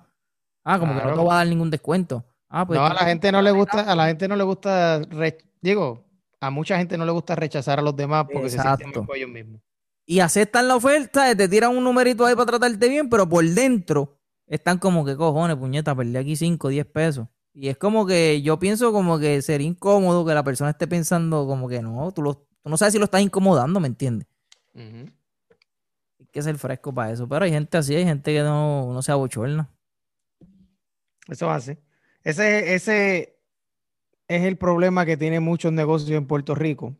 Ah, 0.63 0.79
como 0.79 0.95
que 0.95 1.05
no 1.05 1.13
te 1.13 1.23
va 1.23 1.33
a 1.33 1.37
dar 1.37 1.47
ningún 1.47 1.69
descuento. 1.69 2.25
Ah, 2.49 2.65
pues 2.65 2.79
no, 2.79 2.85
a 2.85 2.93
la 2.93 3.05
gente 3.05 3.31
no 3.31 3.41
le 3.41 3.51
gusta, 3.51 3.81
a 3.81 3.95
la 3.95 4.07
gente 4.07 4.27
no 4.27 4.35
le 4.35 4.43
gusta, 4.43 5.01
digo, 5.61 6.03
a 6.41 6.49
mucha 6.49 6.77
gente 6.77 6.97
no 6.97 7.05
le 7.05 7.11
gusta 7.11 7.35
rechazar 7.35 7.79
a 7.79 7.81
los 7.81 7.95
demás 7.95 8.25
porque 8.31 8.49
se 8.49 8.59
sienten 8.59 9.05
por 9.05 9.15
ellos 9.15 9.29
mismos. 9.29 9.61
Y 10.05 10.19
aceptan 10.19 10.67
la 10.67 10.75
oferta, 10.75 11.33
te 11.35 11.47
tiran 11.47 11.77
un 11.77 11.83
numerito 11.83 12.25
ahí 12.25 12.33
para 12.35 12.47
tratarte 12.47 12.89
bien, 12.89 13.09
pero 13.09 13.29
por 13.29 13.45
dentro 13.45 14.17
están 14.47 14.79
como 14.79 15.05
que 15.05 15.15
cojones, 15.15 15.55
puñeta, 15.55 15.95
perdí 15.95 16.17
aquí 16.17 16.35
5, 16.35 16.67
10 16.67 16.85
pesos. 16.87 17.27
Y 17.53 17.67
es 17.67 17.77
como 17.77 18.05
que 18.05 18.41
yo 18.41 18.57
pienso 18.59 18.91
como 18.91 19.19
que 19.19 19.41
sería 19.41 19.67
incómodo 19.67 20.25
que 20.25 20.33
la 20.33 20.43
persona 20.43 20.71
esté 20.71 20.87
pensando 20.87 21.45
como 21.45 21.69
que 21.69 21.81
no, 21.81 22.11
tú, 22.11 22.23
tú 22.23 22.69
no 22.69 22.75
sabes 22.75 22.93
si 22.93 22.97
lo 22.97 23.05
estás 23.05 23.21
incomodando, 23.21 23.79
¿me 23.79 23.87
entiendes? 23.87 24.27
Hay 24.73 26.25
que 26.31 26.41
ser 26.41 26.57
fresco 26.57 26.93
para 26.93 27.11
eso. 27.11 27.27
Pero 27.27 27.45
hay 27.45 27.51
gente 27.51 27.77
así, 27.77 27.93
hay 27.95 28.03
gente 28.03 28.33
que 28.33 28.41
no, 28.41 28.91
no 28.91 29.01
se 29.01 29.11
abochorna. 29.11 29.69
Eso 31.27 31.51
hace. 31.51 31.79
Ese, 32.23 32.73
ese, 32.73 33.40
es 34.35 34.43
el 34.43 34.57
problema 34.57 35.05
que 35.05 35.17
tiene 35.17 35.41
muchos 35.41 35.73
negocios 35.73 36.11
en 36.11 36.25
Puerto 36.25 36.55
Rico, 36.55 36.95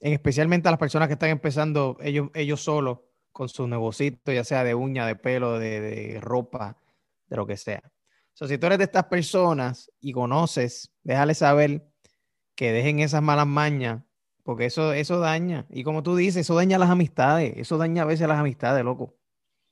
especialmente 0.00 0.68
a 0.68 0.70
las 0.70 0.80
personas 0.80 1.06
que 1.06 1.14
están 1.14 1.28
empezando 1.28 1.98
ellos, 2.00 2.30
ellos 2.34 2.62
solos 2.62 3.00
con 3.30 3.50
su 3.50 3.68
negocito, 3.68 4.32
ya 4.32 4.42
sea 4.42 4.64
de 4.64 4.74
uña, 4.74 5.06
de 5.06 5.14
pelo, 5.16 5.58
de, 5.58 6.18
ropa, 6.22 6.78
de 7.26 7.36
lo 7.36 7.46
que 7.46 7.58
sea. 7.58 7.82
So, 8.32 8.48
si 8.48 8.56
tú 8.56 8.66
eres 8.66 8.78
de 8.78 8.84
estas 8.84 9.04
personas 9.04 9.90
y 10.00 10.12
conoces, 10.12 10.90
déjale 11.02 11.34
saber 11.34 11.86
que 12.54 12.72
dejen 12.72 13.00
esas 13.00 13.22
malas 13.22 13.46
mañas, 13.46 14.02
porque 14.42 14.66
eso, 14.66 14.94
eso 14.94 15.20
daña. 15.20 15.66
Y 15.68 15.84
como 15.84 16.02
tú 16.02 16.16
dices, 16.16 16.40
eso 16.40 16.54
daña 16.54 16.78
las 16.78 16.90
amistades. 16.90 17.52
Eso 17.56 17.76
daña 17.76 18.02
a 18.02 18.06
veces 18.06 18.26
las 18.26 18.38
amistades, 18.38 18.82
loco. 18.82 19.14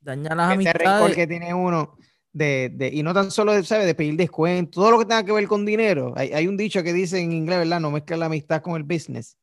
Daña 0.00 0.34
las 0.34 0.52
amistades. 0.52 1.16
que 1.16 1.26
tiene 1.26 1.54
uno 1.54 1.96
de, 2.32 2.90
y 2.92 3.02
no 3.02 3.12
tan 3.12 3.30
solo, 3.30 3.62
¿sabes? 3.64 3.86
De 3.86 3.94
pedir 3.94 4.16
descuento, 4.16 4.80
todo 4.80 4.90
lo 4.90 4.98
que 4.98 5.04
tenga 5.04 5.24
que 5.24 5.32
ver 5.32 5.48
con 5.48 5.64
dinero. 5.64 6.14
Hay, 6.16 6.46
un 6.46 6.56
dicho 6.56 6.82
que 6.82 6.92
dice 6.92 7.18
en 7.18 7.32
inglés, 7.32 7.58
¿verdad? 7.58 7.80
No 7.80 7.90
mezcla 7.90 8.16
la 8.16 8.26
amistad 8.26 8.62
con 8.62 8.76
el 8.76 8.84
business. 8.84 9.36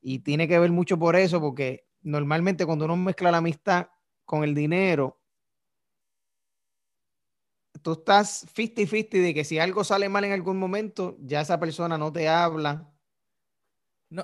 Y 0.00 0.20
tiene 0.20 0.48
que 0.48 0.58
ver 0.58 0.70
mucho 0.70 0.98
por 0.98 1.16
eso, 1.16 1.40
porque 1.40 1.86
normalmente 2.02 2.66
cuando 2.66 2.84
uno 2.84 2.96
mezcla 2.96 3.30
la 3.30 3.38
amistad 3.38 3.86
con 4.24 4.44
el 4.44 4.54
dinero, 4.54 5.20
tú 7.82 7.92
estás 7.92 8.46
50-50 8.54 9.22
de 9.22 9.34
que 9.34 9.44
si 9.44 9.58
algo 9.58 9.84
sale 9.84 10.08
mal 10.08 10.24
en 10.24 10.32
algún 10.32 10.58
momento, 10.58 11.16
ya 11.20 11.40
esa 11.40 11.58
persona 11.58 11.96
no 11.96 12.12
te 12.12 12.28
habla. 12.28 12.92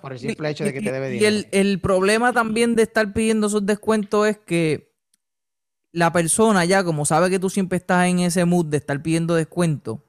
por 0.02 0.12
el 0.12 0.18
simple 0.18 0.50
hecho 0.50 0.64
de 0.64 0.72
que 0.72 0.80
te 0.80 0.92
debe 0.92 1.10
dinero. 1.10 1.24
Y 1.24 1.26
el, 1.26 1.48
el 1.52 1.80
problema 1.80 2.32
también 2.32 2.74
de 2.74 2.82
estar 2.82 3.12
pidiendo 3.12 3.46
esos 3.46 3.64
descuentos 3.64 4.26
es 4.26 4.38
que 4.38 4.87
la 5.92 6.12
persona 6.12 6.64
ya, 6.64 6.84
como 6.84 7.04
sabe 7.04 7.30
que 7.30 7.38
tú 7.38 7.50
siempre 7.50 7.78
estás 7.78 8.06
en 8.06 8.20
ese 8.20 8.44
mood 8.44 8.66
de 8.66 8.78
estar 8.78 9.02
pidiendo 9.02 9.34
descuento, 9.34 10.04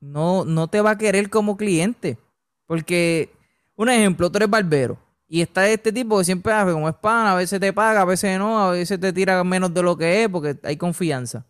no, 0.00 0.44
no 0.44 0.68
te 0.68 0.80
va 0.80 0.92
a 0.92 0.98
querer 0.98 1.30
como 1.30 1.56
cliente. 1.56 2.18
Porque, 2.66 3.30
un 3.76 3.88
ejemplo, 3.88 4.30
tú 4.30 4.38
eres 4.38 4.50
barbero 4.50 4.98
y 5.32 5.42
está 5.42 5.68
este 5.68 5.92
tipo 5.92 6.18
que 6.18 6.24
siempre 6.24 6.52
hace 6.52 6.72
como 6.72 6.88
es 6.88 6.96
a 7.02 7.34
veces 7.36 7.60
te 7.60 7.72
paga, 7.72 8.02
a 8.02 8.04
veces 8.04 8.36
no, 8.38 8.58
a 8.58 8.72
veces 8.72 8.98
te 8.98 9.12
tira 9.12 9.42
menos 9.44 9.72
de 9.72 9.82
lo 9.82 9.96
que 9.96 10.24
es 10.24 10.28
porque 10.28 10.58
hay 10.64 10.76
confianza. 10.76 11.46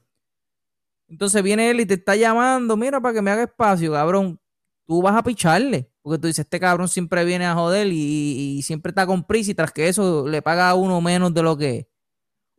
Entonces 1.08 1.42
viene 1.42 1.70
él 1.70 1.80
y 1.80 1.86
te 1.86 1.94
está 1.94 2.14
llamando, 2.14 2.76
mira, 2.76 3.00
para 3.00 3.14
que 3.14 3.22
me 3.22 3.30
haga 3.30 3.44
espacio, 3.44 3.92
cabrón. 3.92 4.38
Tú 4.86 5.02
vas 5.02 5.16
a 5.16 5.22
picharle, 5.22 5.90
porque 6.02 6.18
tú 6.18 6.26
dices, 6.26 6.44
este 6.44 6.60
cabrón 6.60 6.88
siempre 6.88 7.24
viene 7.24 7.46
a 7.46 7.54
joder 7.54 7.86
y, 7.88 8.58
y 8.58 8.62
siempre 8.62 8.90
está 8.90 9.06
con 9.06 9.24
prisa 9.24 9.52
y 9.52 9.54
tras 9.54 9.72
que 9.72 9.88
eso 9.88 10.28
le 10.28 10.42
paga 10.42 10.68
a 10.70 10.74
uno 10.74 11.00
menos 11.00 11.32
de 11.32 11.42
lo 11.42 11.56
que 11.56 11.76
es. 11.78 11.86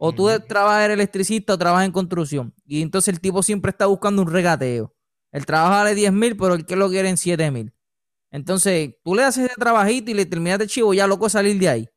O 0.03 0.12
tú 0.12 0.27
trabajas 0.48 0.86
en 0.86 0.91
electricista 0.93 1.53
o 1.53 1.58
trabajas 1.60 1.86
en 1.86 1.91
construcción. 1.91 2.55
Y 2.65 2.81
entonces 2.81 3.13
el 3.13 3.22
tipo 3.22 3.43
siempre 3.43 3.70
está 3.70 3.86
buscando 3.86 4.24
un 4.24 4.31
regateo. 4.31 4.96
El 5.31 5.46
trabajo 5.46 5.74
vale 5.74 5.93
10 5.93 6.12
mil, 6.12 6.36
pero 6.36 6.55
el 6.55 6.65
que 6.65 6.75
lo 6.75 6.89
quiere 6.89 7.08
en 7.08 7.17
7 7.17 7.51
mil. 7.51 7.72
Entonces, 8.31 8.96
tú 9.03 9.13
le 9.13 9.24
haces 9.24 9.46
ese 9.46 9.55
trabajito 9.60 10.10
y 10.10 10.15
le 10.15 10.25
terminas 10.25 10.58
de 10.58 10.65
chivo, 10.65 10.96
ya 10.96 11.05
loco 11.05 11.29
salir 11.29 11.60
de 11.60 11.70
ahí. 11.70 11.89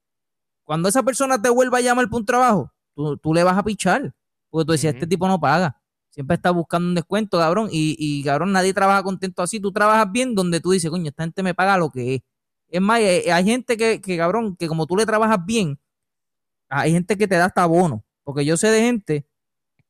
Cuando 0.65 0.91
esa 0.91 1.03
persona 1.03 1.41
te 1.41 1.49
vuelva 1.49 1.79
a 1.79 1.81
llamar 1.81 2.11
por 2.11 2.21
un 2.21 2.27
trabajo, 2.27 2.71
tú, 2.95 3.33
le 3.33 3.43
vas 3.43 3.57
a 3.57 3.63
pichar. 3.63 4.15
Porque 4.51 4.67
tú 4.67 4.73
decías, 4.73 4.93
este 4.93 5.07
tipo 5.07 5.27
no 5.27 5.41
paga. 5.41 5.81
Siempre 6.11 6.35
está 6.35 6.51
buscando 6.51 6.87
un 6.89 6.95
descuento, 6.95 7.39
cabrón. 7.39 7.71
Y, 7.73 7.97
y, 7.99 8.23
cabrón, 8.23 8.53
nadie 8.53 8.75
trabaja 8.75 9.03
contento 9.03 9.41
así. 9.41 9.61
Tú 9.61 9.73
trabajas 9.73 10.13
bien 10.13 10.35
donde 10.35 10.61
tú 10.61 10.73
dices, 10.73 10.91
coño, 10.91 11.09
esta 11.09 11.23
gente 11.23 11.43
me 11.43 11.55
paga 11.55 11.79
lo 11.79 11.89
que 11.89 12.17
es. 12.17 12.21
Es 12.69 12.83
más, 12.83 12.99
hay, 12.99 13.31
hay 13.31 13.45
gente 13.45 13.79
que, 13.79 14.03
que, 14.03 14.19
cabrón, 14.19 14.57
que 14.57 14.69
como 14.69 14.87
tú 14.87 14.95
le 14.95 15.07
trabajas 15.07 15.39
bien, 15.47 15.79
hay 16.69 16.93
gente 16.93 17.17
que 17.17 17.29
te 17.29 17.37
da 17.37 17.47
hasta 17.47 17.67
bono. 17.67 18.05
Porque 18.23 18.45
yo 18.45 18.57
sé 18.57 18.69
de 18.69 18.81
gente, 18.81 19.27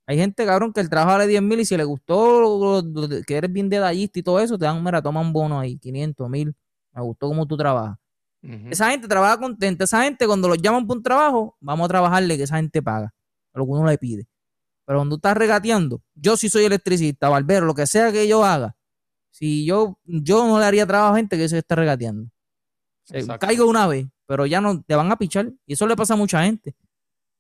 hay 0.06 0.18
gente, 0.18 0.44
cabrón, 0.44 0.72
que 0.72 0.80
el 0.80 0.90
trabajo 0.90 1.12
vale 1.12 1.26
10 1.26 1.42
mil 1.42 1.60
y 1.60 1.64
si 1.64 1.76
le 1.76 1.84
gustó 1.84 2.82
que 3.26 3.36
eres 3.36 3.52
bien 3.52 3.68
detallista 3.68 4.18
y 4.18 4.22
todo 4.22 4.40
eso, 4.40 4.58
te 4.58 4.64
dan, 4.66 4.82
mira, 4.82 5.00
toma 5.00 5.20
un 5.20 5.32
bono 5.32 5.60
ahí, 5.60 5.78
500 5.78 6.28
mil. 6.28 6.54
Me 6.92 7.02
gustó 7.02 7.28
cómo 7.28 7.46
tú 7.46 7.56
trabajas. 7.56 7.96
Esa 8.70 8.90
gente 8.90 9.08
trabaja 9.08 9.38
contenta. 9.38 9.84
Esa 9.84 10.02
gente, 10.02 10.26
cuando 10.26 10.48
los 10.48 10.58
llaman 10.58 10.86
por 10.86 10.98
un 10.98 11.02
trabajo, 11.02 11.56
vamos 11.60 11.86
a 11.86 11.88
trabajarle 11.88 12.36
que 12.36 12.42
esa 12.42 12.56
gente 12.56 12.82
paga. 12.82 13.14
Lo 13.54 13.64
que 13.64 13.70
uno 13.70 13.86
le 13.86 13.96
pide. 13.96 14.26
Pero 14.84 14.98
cuando 14.98 15.16
tú 15.16 15.18
estás 15.18 15.36
regateando, 15.36 16.02
yo 16.14 16.36
sí 16.36 16.50
soy 16.50 16.64
electricista, 16.64 17.30
barbero, 17.30 17.64
lo 17.64 17.74
que 17.74 17.86
sea 17.86 18.12
que 18.12 18.28
yo 18.28 18.44
haga, 18.44 18.76
si 19.30 19.64
yo, 19.64 19.98
yo 20.04 20.46
no 20.46 20.58
le 20.58 20.66
haría 20.66 20.86
trabajo 20.86 21.14
a 21.14 21.16
gente 21.16 21.38
que 21.38 21.48
se 21.48 21.58
está 21.58 21.74
regateando. 21.74 22.30
caigo 23.40 23.66
una 23.66 23.86
vez, 23.86 24.06
pero 24.26 24.46
ya 24.46 24.60
no 24.60 24.82
te 24.82 24.94
van 24.94 25.10
a 25.10 25.16
pichar. 25.16 25.52
Y 25.66 25.74
eso 25.74 25.86
le 25.86 25.96
pasa 25.96 26.14
a 26.14 26.16
mucha 26.16 26.42
gente. 26.44 26.74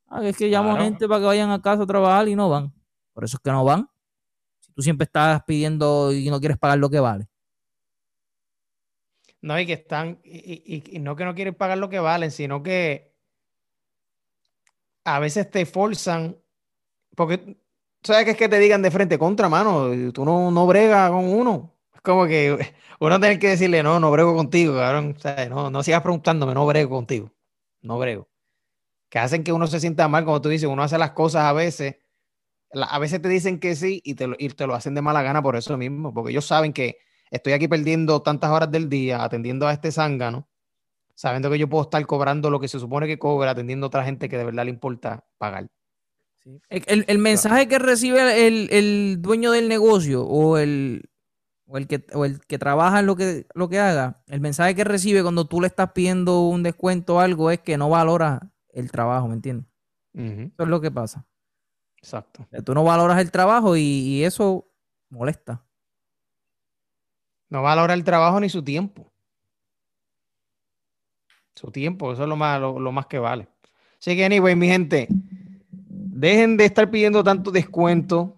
Ah, 0.08 0.26
es 0.26 0.36
que 0.36 0.48
llamo 0.48 0.72
a 0.72 0.80
gente 0.80 1.08
para 1.08 1.20
que 1.20 1.26
vayan 1.26 1.50
a 1.50 1.60
casa 1.60 1.82
a 1.82 1.86
trabajar 1.86 2.28
y 2.28 2.36
no 2.36 2.48
van. 2.48 2.72
Por 3.12 3.24
eso 3.24 3.36
es 3.36 3.42
que 3.42 3.50
no 3.50 3.64
van. 3.64 3.88
Si 4.60 4.72
tú 4.72 4.82
siempre 4.82 5.04
estás 5.04 5.42
pidiendo 5.44 6.12
y 6.12 6.30
no 6.30 6.40
quieres 6.40 6.58
pagar 6.58 6.78
lo 6.78 6.90
que 6.90 7.00
vale. 7.00 7.28
No, 9.40 9.58
y 9.60 9.66
que 9.66 9.74
están, 9.74 10.20
y, 10.24 10.98
no 11.00 11.16
que 11.16 11.24
no 11.24 11.34
quieren 11.34 11.54
pagar 11.54 11.76
lo 11.76 11.90
que 11.90 11.98
valen, 11.98 12.30
sino 12.30 12.62
que 12.62 13.14
a 15.04 15.18
veces 15.18 15.50
te 15.50 15.66
forzan, 15.66 16.34
porque 17.14 17.58
sabes 18.02 18.24
que 18.24 18.30
es 18.30 18.36
que 18.38 18.48
te 18.48 18.58
digan 18.58 18.80
de 18.80 18.90
frente 18.90 19.18
contra 19.18 19.50
mano, 19.50 19.90
tú 20.12 20.24
no, 20.24 20.50
no 20.50 20.66
bregas 20.66 21.10
con 21.10 21.28
uno. 21.28 21.73
Como 22.04 22.26
que 22.26 22.58
uno 23.00 23.18
tiene 23.18 23.38
que 23.38 23.48
decirle, 23.48 23.82
no, 23.82 23.98
no 23.98 24.10
brego 24.10 24.36
contigo, 24.36 24.74
cabrón. 24.74 25.16
no, 25.48 25.70
no 25.70 25.82
sigas 25.82 26.02
preguntándome, 26.02 26.52
no 26.52 26.66
brego 26.66 26.90
contigo. 26.90 27.32
No 27.80 27.98
brego. 27.98 28.28
Que 29.08 29.18
hacen 29.18 29.42
que 29.42 29.52
uno 29.52 29.66
se 29.66 29.80
sienta 29.80 30.06
mal, 30.06 30.26
como 30.26 30.42
tú 30.42 30.50
dices, 30.50 30.68
uno 30.68 30.82
hace 30.82 30.98
las 30.98 31.12
cosas 31.12 31.44
a 31.44 31.54
veces. 31.54 31.96
A 32.72 32.98
veces 32.98 33.22
te 33.22 33.28
dicen 33.30 33.58
que 33.58 33.74
sí 33.74 34.02
y 34.04 34.16
te, 34.16 34.26
lo, 34.26 34.36
y 34.38 34.50
te 34.50 34.66
lo 34.66 34.74
hacen 34.74 34.94
de 34.94 35.00
mala 35.00 35.22
gana 35.22 35.42
por 35.42 35.56
eso 35.56 35.78
mismo, 35.78 36.12
porque 36.12 36.32
ellos 36.32 36.44
saben 36.44 36.74
que 36.74 36.98
estoy 37.30 37.54
aquí 37.54 37.68
perdiendo 37.68 38.20
tantas 38.20 38.50
horas 38.50 38.70
del 38.70 38.90
día 38.90 39.24
atendiendo 39.24 39.66
a 39.66 39.72
este 39.72 39.90
zángano, 39.90 40.46
sabiendo 41.14 41.50
que 41.50 41.58
yo 41.58 41.70
puedo 41.70 41.84
estar 41.84 42.04
cobrando 42.06 42.50
lo 42.50 42.60
que 42.60 42.68
se 42.68 42.78
supone 42.78 43.06
que 43.06 43.18
cobra, 43.18 43.52
atendiendo 43.52 43.86
a 43.86 43.88
otra 43.88 44.04
gente 44.04 44.28
que 44.28 44.36
de 44.36 44.44
verdad 44.44 44.64
le 44.64 44.70
importa 44.70 45.24
pagar. 45.38 45.68
El, 46.68 47.18
mensaje 47.18 47.66
que 47.66 47.78
recibe 47.78 48.46
el, 48.46 49.22
dueño 49.22 49.52
del 49.52 49.68
negocio 49.68 50.26
o 50.26 50.58
el, 50.58 51.08
el, 51.72 51.86
que, 51.86 52.06
el 52.12 52.40
que 52.46 52.58
trabaja 52.58 53.00
en 53.00 53.06
lo 53.06 53.16
que, 53.16 53.46
lo 53.54 53.68
que 53.68 53.78
haga, 53.78 54.22
el 54.26 54.40
mensaje 54.40 54.74
que 54.74 54.84
recibe 54.84 55.22
cuando 55.22 55.46
tú 55.46 55.60
le 55.60 55.66
estás 55.66 55.92
pidiendo 55.92 56.42
un 56.42 56.62
descuento 56.62 57.16
o 57.16 57.20
algo 57.20 57.50
es 57.50 57.60
que 57.60 57.78
no 57.78 57.88
valora 57.88 58.52
el 58.70 58.90
trabajo, 58.90 59.28
¿me 59.28 59.34
entiendes? 59.34 59.66
Eso 60.12 60.62
es 60.62 60.68
lo 60.68 60.80
que 60.80 60.90
pasa. 60.90 61.26
Exacto. 61.96 62.46
Tú 62.64 62.74
no 62.74 62.84
valoras 62.84 63.18
el 63.18 63.30
trabajo 63.30 63.76
y 63.76 64.22
eso 64.22 64.68
molesta. 65.10 65.64
No 67.48 67.62
valora 67.62 67.94
el 67.94 68.04
trabajo 68.04 68.40
ni 68.40 68.48
su 68.48 68.62
tiempo. 68.62 69.12
Su 71.54 71.70
tiempo, 71.70 72.12
eso 72.12 72.24
es 72.24 72.28
lo 72.28 72.36
más, 72.36 72.60
lo, 72.60 72.92
más 72.92 73.06
que 73.06 73.18
vale. 73.18 73.48
Así 74.00 74.16
que, 74.16 74.24
anyway, 74.24 74.56
mi 74.56 74.66
gente, 74.66 75.06
dejen 75.70 76.56
de 76.56 76.64
estar 76.64 76.90
pidiendo 76.90 77.22
tanto 77.22 77.50
descuento. 77.50 78.36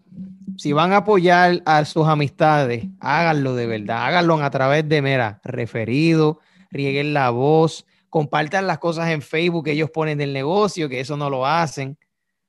Si 0.56 0.72
van 0.72 0.92
a 0.92 0.98
apoyar 0.98 1.62
a 1.66 1.84
sus 1.84 2.06
amistades, 2.06 2.86
háganlo 3.00 3.54
de 3.54 3.66
verdad. 3.66 4.06
Háganlo 4.06 4.42
a 4.42 4.50
través 4.50 4.88
de, 4.88 5.02
mera, 5.02 5.40
referido, 5.44 6.40
rieguen 6.70 7.12
la 7.12 7.30
voz, 7.30 7.86
compartan 8.08 8.66
las 8.66 8.78
cosas 8.78 9.10
en 9.10 9.22
Facebook 9.22 9.64
que 9.64 9.72
ellos 9.72 9.90
ponen 9.90 10.18
del 10.18 10.32
negocio, 10.32 10.88
que 10.88 11.00
eso 11.00 11.16
no 11.16 11.28
lo 11.28 11.46
hacen, 11.46 11.98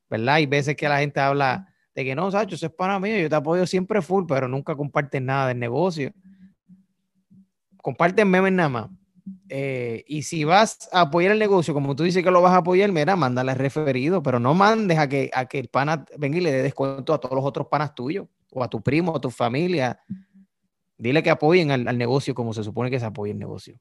¿verdad? 0.09 0.35
Hay 0.35 0.45
veces 0.45 0.75
que 0.75 0.87
la 0.87 0.99
gente 0.99 1.19
habla 1.19 1.67
de 1.95 2.05
que 2.05 2.15
no, 2.15 2.29
Sacho, 2.29 2.55
eso 2.55 2.67
es 2.67 2.71
para 2.71 2.99
mí, 2.99 3.21
yo 3.21 3.29
te 3.29 3.35
apoyo 3.35 3.65
siempre 3.65 4.01
full, 4.01 4.25
pero 4.27 4.47
nunca 4.47 4.75
comparten 4.75 5.25
nada 5.25 5.47
del 5.47 5.59
negocio 5.59 6.13
comparten 7.87 8.29
memes 8.29 8.51
nada 8.51 8.67
más. 8.67 8.89
Eh, 9.49 10.03
y 10.07 10.23
si 10.23 10.43
vas 10.43 10.89
a 10.91 11.01
apoyar 11.01 11.31
el 11.31 11.39
negocio, 11.39 11.73
como 11.73 11.95
tú 11.95 12.03
dices 12.03 12.23
que 12.23 12.31
lo 12.31 12.41
vas 12.41 12.53
a 12.53 12.57
apoyar, 12.57 12.91
mira, 12.91 13.15
mándale 13.15 13.53
referido, 13.53 14.21
pero 14.21 14.39
no 14.39 14.53
mandes 14.53 14.97
a 14.97 15.07
que, 15.07 15.29
a 15.33 15.45
que 15.45 15.59
el 15.59 15.69
pana 15.69 16.05
venga 16.17 16.37
y 16.37 16.41
le 16.41 16.51
dé 16.51 16.63
descuento 16.63 17.13
a 17.13 17.19
todos 17.19 17.35
los 17.35 17.45
otros 17.45 17.67
panas 17.67 17.95
tuyos, 17.95 18.27
o 18.51 18.63
a 18.63 18.69
tu 18.69 18.81
primo, 18.81 19.15
a 19.15 19.21
tu 19.21 19.29
familia. 19.29 19.99
Dile 20.97 21.23
que 21.23 21.29
apoyen 21.29 21.71
al, 21.71 21.97
negocio 21.97 22.33
como 22.33 22.53
se 22.53 22.63
supone 22.63 22.89
que 22.89 22.99
se 22.99 23.05
apoya 23.05 23.31
el 23.31 23.39
negocio. 23.39 23.79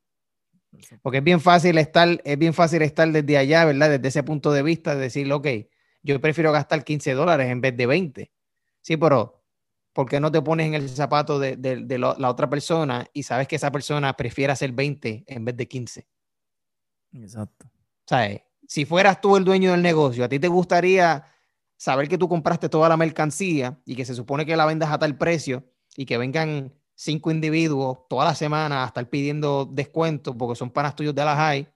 Porque 1.02 1.18
es 1.18 1.24
bien 1.24 1.40
fácil 1.40 1.78
estar, 1.78 2.20
es 2.24 2.38
bien 2.38 2.52
fácil 2.52 2.82
estar 2.82 3.10
desde 3.10 3.38
allá, 3.38 3.64
¿verdad? 3.64 3.90
Desde 3.90 4.08
ese 4.08 4.22
punto 4.22 4.52
de 4.52 4.62
vista, 4.62 4.94
de 4.94 5.02
decir, 5.02 5.32
ok, 5.32 5.46
yo 6.02 6.20
prefiero 6.20 6.52
gastar 6.52 6.84
15 6.84 7.12
dólares 7.14 7.50
en 7.50 7.60
vez 7.60 7.76
de 7.76 7.86
20. 7.86 8.30
Sí, 8.82 8.96
pero 8.96 9.35
¿por 9.96 10.06
qué 10.10 10.20
no 10.20 10.30
te 10.30 10.42
pones 10.42 10.66
en 10.66 10.74
el 10.74 10.90
zapato 10.90 11.38
de, 11.38 11.56
la 11.98 12.30
otra 12.30 12.50
persona 12.50 13.06
y 13.14 13.22
sabes 13.22 13.48
que 13.48 13.56
esa 13.56 13.72
persona 13.72 14.14
prefiere 14.14 14.52
hacer 14.52 14.72
20 14.72 15.24
en 15.26 15.44
vez 15.46 15.56
de 15.56 15.66
15? 15.66 16.06
Exacto. 17.14 17.70
¿Sabes? 18.04 18.42
Si 18.68 18.84
fueras 18.84 19.22
tú 19.22 19.38
el 19.38 19.44
dueño 19.44 19.70
del 19.70 19.80
negocio, 19.80 20.26
¿a 20.26 20.28
ti 20.28 20.38
te 20.38 20.48
gustaría 20.48 21.24
saber 21.78 22.08
que 22.08 22.18
tú 22.18 22.28
compraste 22.28 22.68
toda 22.68 22.90
la 22.90 22.98
mercancía 22.98 23.80
y 23.86 23.96
que 23.96 24.04
se 24.04 24.14
supone 24.14 24.44
que 24.44 24.54
la 24.54 24.66
vendas 24.66 24.90
a 24.90 24.98
tal 24.98 25.16
precio 25.16 25.64
y 25.96 26.04
que 26.04 26.18
vengan 26.18 26.74
cinco 26.94 27.30
individuos 27.30 28.00
toda 28.06 28.26
la 28.26 28.34
semana 28.34 28.84
a 28.84 28.88
estar 28.88 29.08
pidiendo 29.08 29.64
descuentos 29.64 30.36
porque 30.36 30.56
son 30.56 30.70
panas 30.70 30.94
tuyos 30.94 31.14
de 31.14 31.24
la 31.24 31.36
high, 31.36 31.72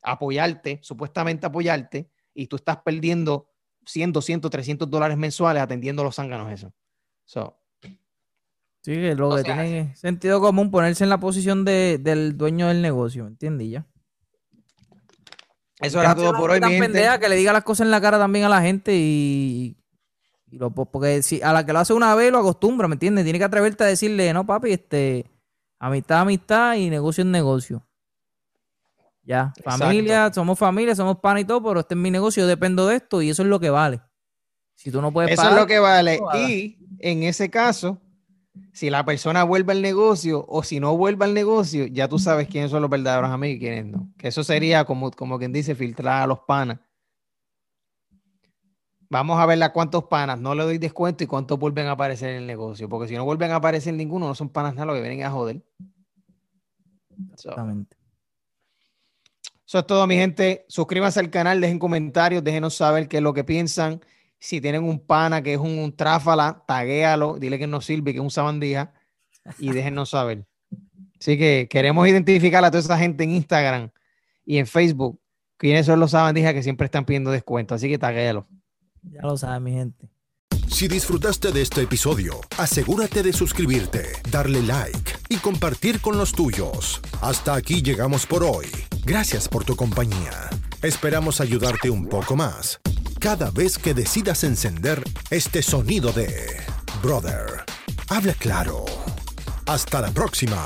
apoyarte, 0.00 0.80
supuestamente 0.82 1.44
apoyarte, 1.44 2.10
y 2.32 2.46
tú 2.46 2.56
estás 2.56 2.78
perdiendo 2.78 3.50
100, 3.84 4.14
200, 4.14 4.50
300 4.50 4.90
dólares 4.90 5.18
mensuales 5.18 5.62
atendiendo 5.62 6.02
los 6.02 6.16
zánganos 6.16 6.50
eso. 6.50 6.72
So, 7.28 7.60
sí, 8.80 8.94
que 8.94 9.14
lo 9.14 9.36
que 9.36 9.42
tiene 9.42 9.94
sentido 9.96 10.40
común 10.40 10.70
ponerse 10.70 11.04
en 11.04 11.10
la 11.10 11.20
posición 11.20 11.62
del 11.62 12.38
dueño 12.38 12.68
del 12.68 12.80
negocio, 12.80 13.26
¿entiendes? 13.26 13.68
Ya. 13.68 13.86
Eso 15.78 16.00
era 16.00 16.14
todo 16.14 16.32
por 16.32 16.50
hoy, 16.50 16.60
mi 16.62 16.70
gente. 16.70 17.06
que 17.20 17.28
le 17.28 17.36
diga 17.36 17.52
las 17.52 17.64
cosas 17.64 17.84
en 17.84 17.90
la 17.90 18.00
cara 18.00 18.16
también 18.16 18.46
a 18.46 18.48
la 18.48 18.62
gente 18.62 18.92
y, 18.94 19.76
lo, 20.52 20.70
porque 20.70 21.22
si 21.22 21.42
a 21.42 21.52
la 21.52 21.66
que 21.66 21.74
lo 21.74 21.80
hace 21.80 21.92
una 21.92 22.14
vez 22.14 22.32
lo 22.32 22.38
acostumbra, 22.38 22.88
¿me 22.88 22.94
entiendes? 22.94 23.24
Tiene 23.24 23.38
que 23.38 23.44
atreverte 23.44 23.84
a 23.84 23.88
decirle, 23.88 24.32
no, 24.32 24.46
papi, 24.46 24.72
este, 24.72 25.30
amistad, 25.78 26.20
amistad 26.20 26.76
y 26.76 26.88
negocio 26.88 27.24
es 27.24 27.28
negocio. 27.28 27.86
Ya, 29.22 29.52
familia, 29.62 30.32
somos 30.32 30.58
familia, 30.58 30.96
somos 30.96 31.18
pan 31.18 31.36
y 31.36 31.44
todo, 31.44 31.62
pero 31.62 31.80
este 31.80 31.92
es 31.92 32.00
mi 32.00 32.10
negocio, 32.10 32.44
yo 32.44 32.46
dependo 32.46 32.86
de 32.86 32.96
esto 32.96 33.20
y 33.20 33.28
eso 33.28 33.42
es 33.42 33.48
lo 33.50 33.60
que 33.60 33.68
vale. 33.68 34.00
Si 34.78 34.92
tú 34.92 35.02
no 35.02 35.12
puedes 35.12 35.32
Eso 35.32 35.50
es 35.50 35.56
lo 35.56 35.66
que 35.66 35.80
vale. 35.80 36.20
y 36.36 36.78
en 37.00 37.24
ese 37.24 37.50
caso, 37.50 38.00
si 38.72 38.90
la 38.90 39.04
persona 39.04 39.42
vuelve 39.42 39.72
al 39.72 39.82
negocio 39.82 40.46
o 40.48 40.62
si 40.62 40.78
no 40.78 40.96
vuelve 40.96 41.24
al 41.24 41.34
negocio, 41.34 41.86
ya 41.86 42.06
tú 42.06 42.20
sabes 42.20 42.46
quiénes 42.46 42.70
son 42.70 42.82
los 42.82 42.88
verdaderos 42.88 43.28
amigos 43.28 43.56
y 43.56 43.58
quiénes 43.58 43.86
no. 43.86 44.08
Que 44.16 44.28
eso 44.28 44.44
sería 44.44 44.84
como, 44.84 45.10
como 45.10 45.36
quien 45.36 45.52
dice, 45.52 45.74
filtrar 45.74 46.22
a 46.22 46.26
los 46.28 46.38
panas. 46.46 46.78
Vamos 49.10 49.40
a 49.40 49.46
ver 49.46 49.60
a 49.64 49.72
cuántos 49.72 50.04
panas 50.04 50.38
no 50.38 50.54
le 50.54 50.62
doy 50.62 50.78
descuento 50.78 51.24
y 51.24 51.26
cuántos 51.26 51.58
vuelven 51.58 51.88
a 51.88 51.92
aparecer 51.92 52.30
en 52.30 52.36
el 52.36 52.46
negocio. 52.46 52.88
Porque 52.88 53.08
si 53.08 53.16
no 53.16 53.24
vuelven 53.24 53.50
a 53.50 53.56
aparecer 53.56 53.94
ninguno, 53.94 54.28
no 54.28 54.36
son 54.36 54.48
panas 54.48 54.74
nada, 54.74 54.86
lo 54.86 54.94
que 54.94 55.00
vienen 55.00 55.24
a 55.24 55.30
joder. 55.32 55.60
Exactamente. 57.32 57.96
Eso 59.66 59.80
es 59.80 59.86
todo, 59.88 60.06
mi 60.06 60.14
gente. 60.14 60.64
Suscríbanse 60.68 61.18
al 61.18 61.30
canal, 61.30 61.60
dejen 61.60 61.80
comentarios, 61.80 62.44
déjenos 62.44 62.74
saber 62.74 63.08
qué 63.08 63.16
es 63.16 63.24
lo 63.24 63.34
que 63.34 63.42
piensan. 63.42 64.00
Si 64.40 64.60
tienen 64.60 64.84
un 64.84 65.00
pana 65.00 65.42
que 65.42 65.54
es 65.54 65.60
un, 65.60 65.94
tráfala, 65.96 66.64
taguéalo, 66.66 67.38
dile 67.38 67.58
que 67.58 67.66
no 67.66 67.80
sirve, 67.80 68.12
que 68.12 68.18
es 68.18 68.22
un 68.22 68.30
sabandija 68.30 68.92
y 69.58 69.72
déjenos 69.72 70.10
saber. 70.10 70.46
Así 71.18 71.36
que 71.36 71.66
queremos 71.68 72.06
identificar 72.06 72.64
a 72.64 72.70
toda 72.70 72.80
esa 72.80 72.98
gente 72.98 73.24
en 73.24 73.32
Instagram 73.32 73.90
y 74.44 74.58
en 74.58 74.66
Facebook, 74.66 75.20
quiénes 75.56 75.86
son 75.86 75.98
los 75.98 76.12
sabandijas 76.12 76.54
que 76.54 76.62
siempre 76.62 76.84
están 76.84 77.04
pidiendo 77.04 77.30
descuento. 77.30 77.74
Así 77.74 77.88
que 77.88 77.98
taguéalo. 77.98 78.46
Ya 79.02 79.22
lo 79.22 79.36
saben, 79.36 79.62
mi 79.64 79.72
gente. 79.72 80.08
Si 80.68 80.86
disfrutaste 80.86 81.50
de 81.50 81.62
este 81.62 81.82
episodio, 81.82 82.40
asegúrate 82.56 83.22
de 83.22 83.32
suscribirte, 83.32 84.02
darle 84.30 84.62
like 84.62 85.12
y 85.28 85.36
compartir 85.36 86.00
con 86.00 86.18
los 86.18 86.32
tuyos. 86.32 87.00
Hasta 87.20 87.54
aquí 87.54 87.82
llegamos 87.82 88.26
por 88.26 88.44
hoy. 88.44 88.66
Gracias 89.04 89.48
por 89.48 89.64
tu 89.64 89.74
compañía. 89.74 90.50
Esperamos 90.82 91.40
ayudarte 91.40 91.90
un 91.90 92.06
poco 92.06 92.36
más 92.36 92.80
cada 93.18 93.50
vez 93.50 93.78
que 93.78 93.94
decidas 93.94 94.44
encender 94.44 95.02
este 95.30 95.62
sonido 95.62 96.12
de 96.12 96.60
Brother. 97.02 97.64
Habla 98.08 98.34
claro. 98.34 98.84
Hasta 99.66 100.00
la 100.00 100.10
próxima. 100.10 100.64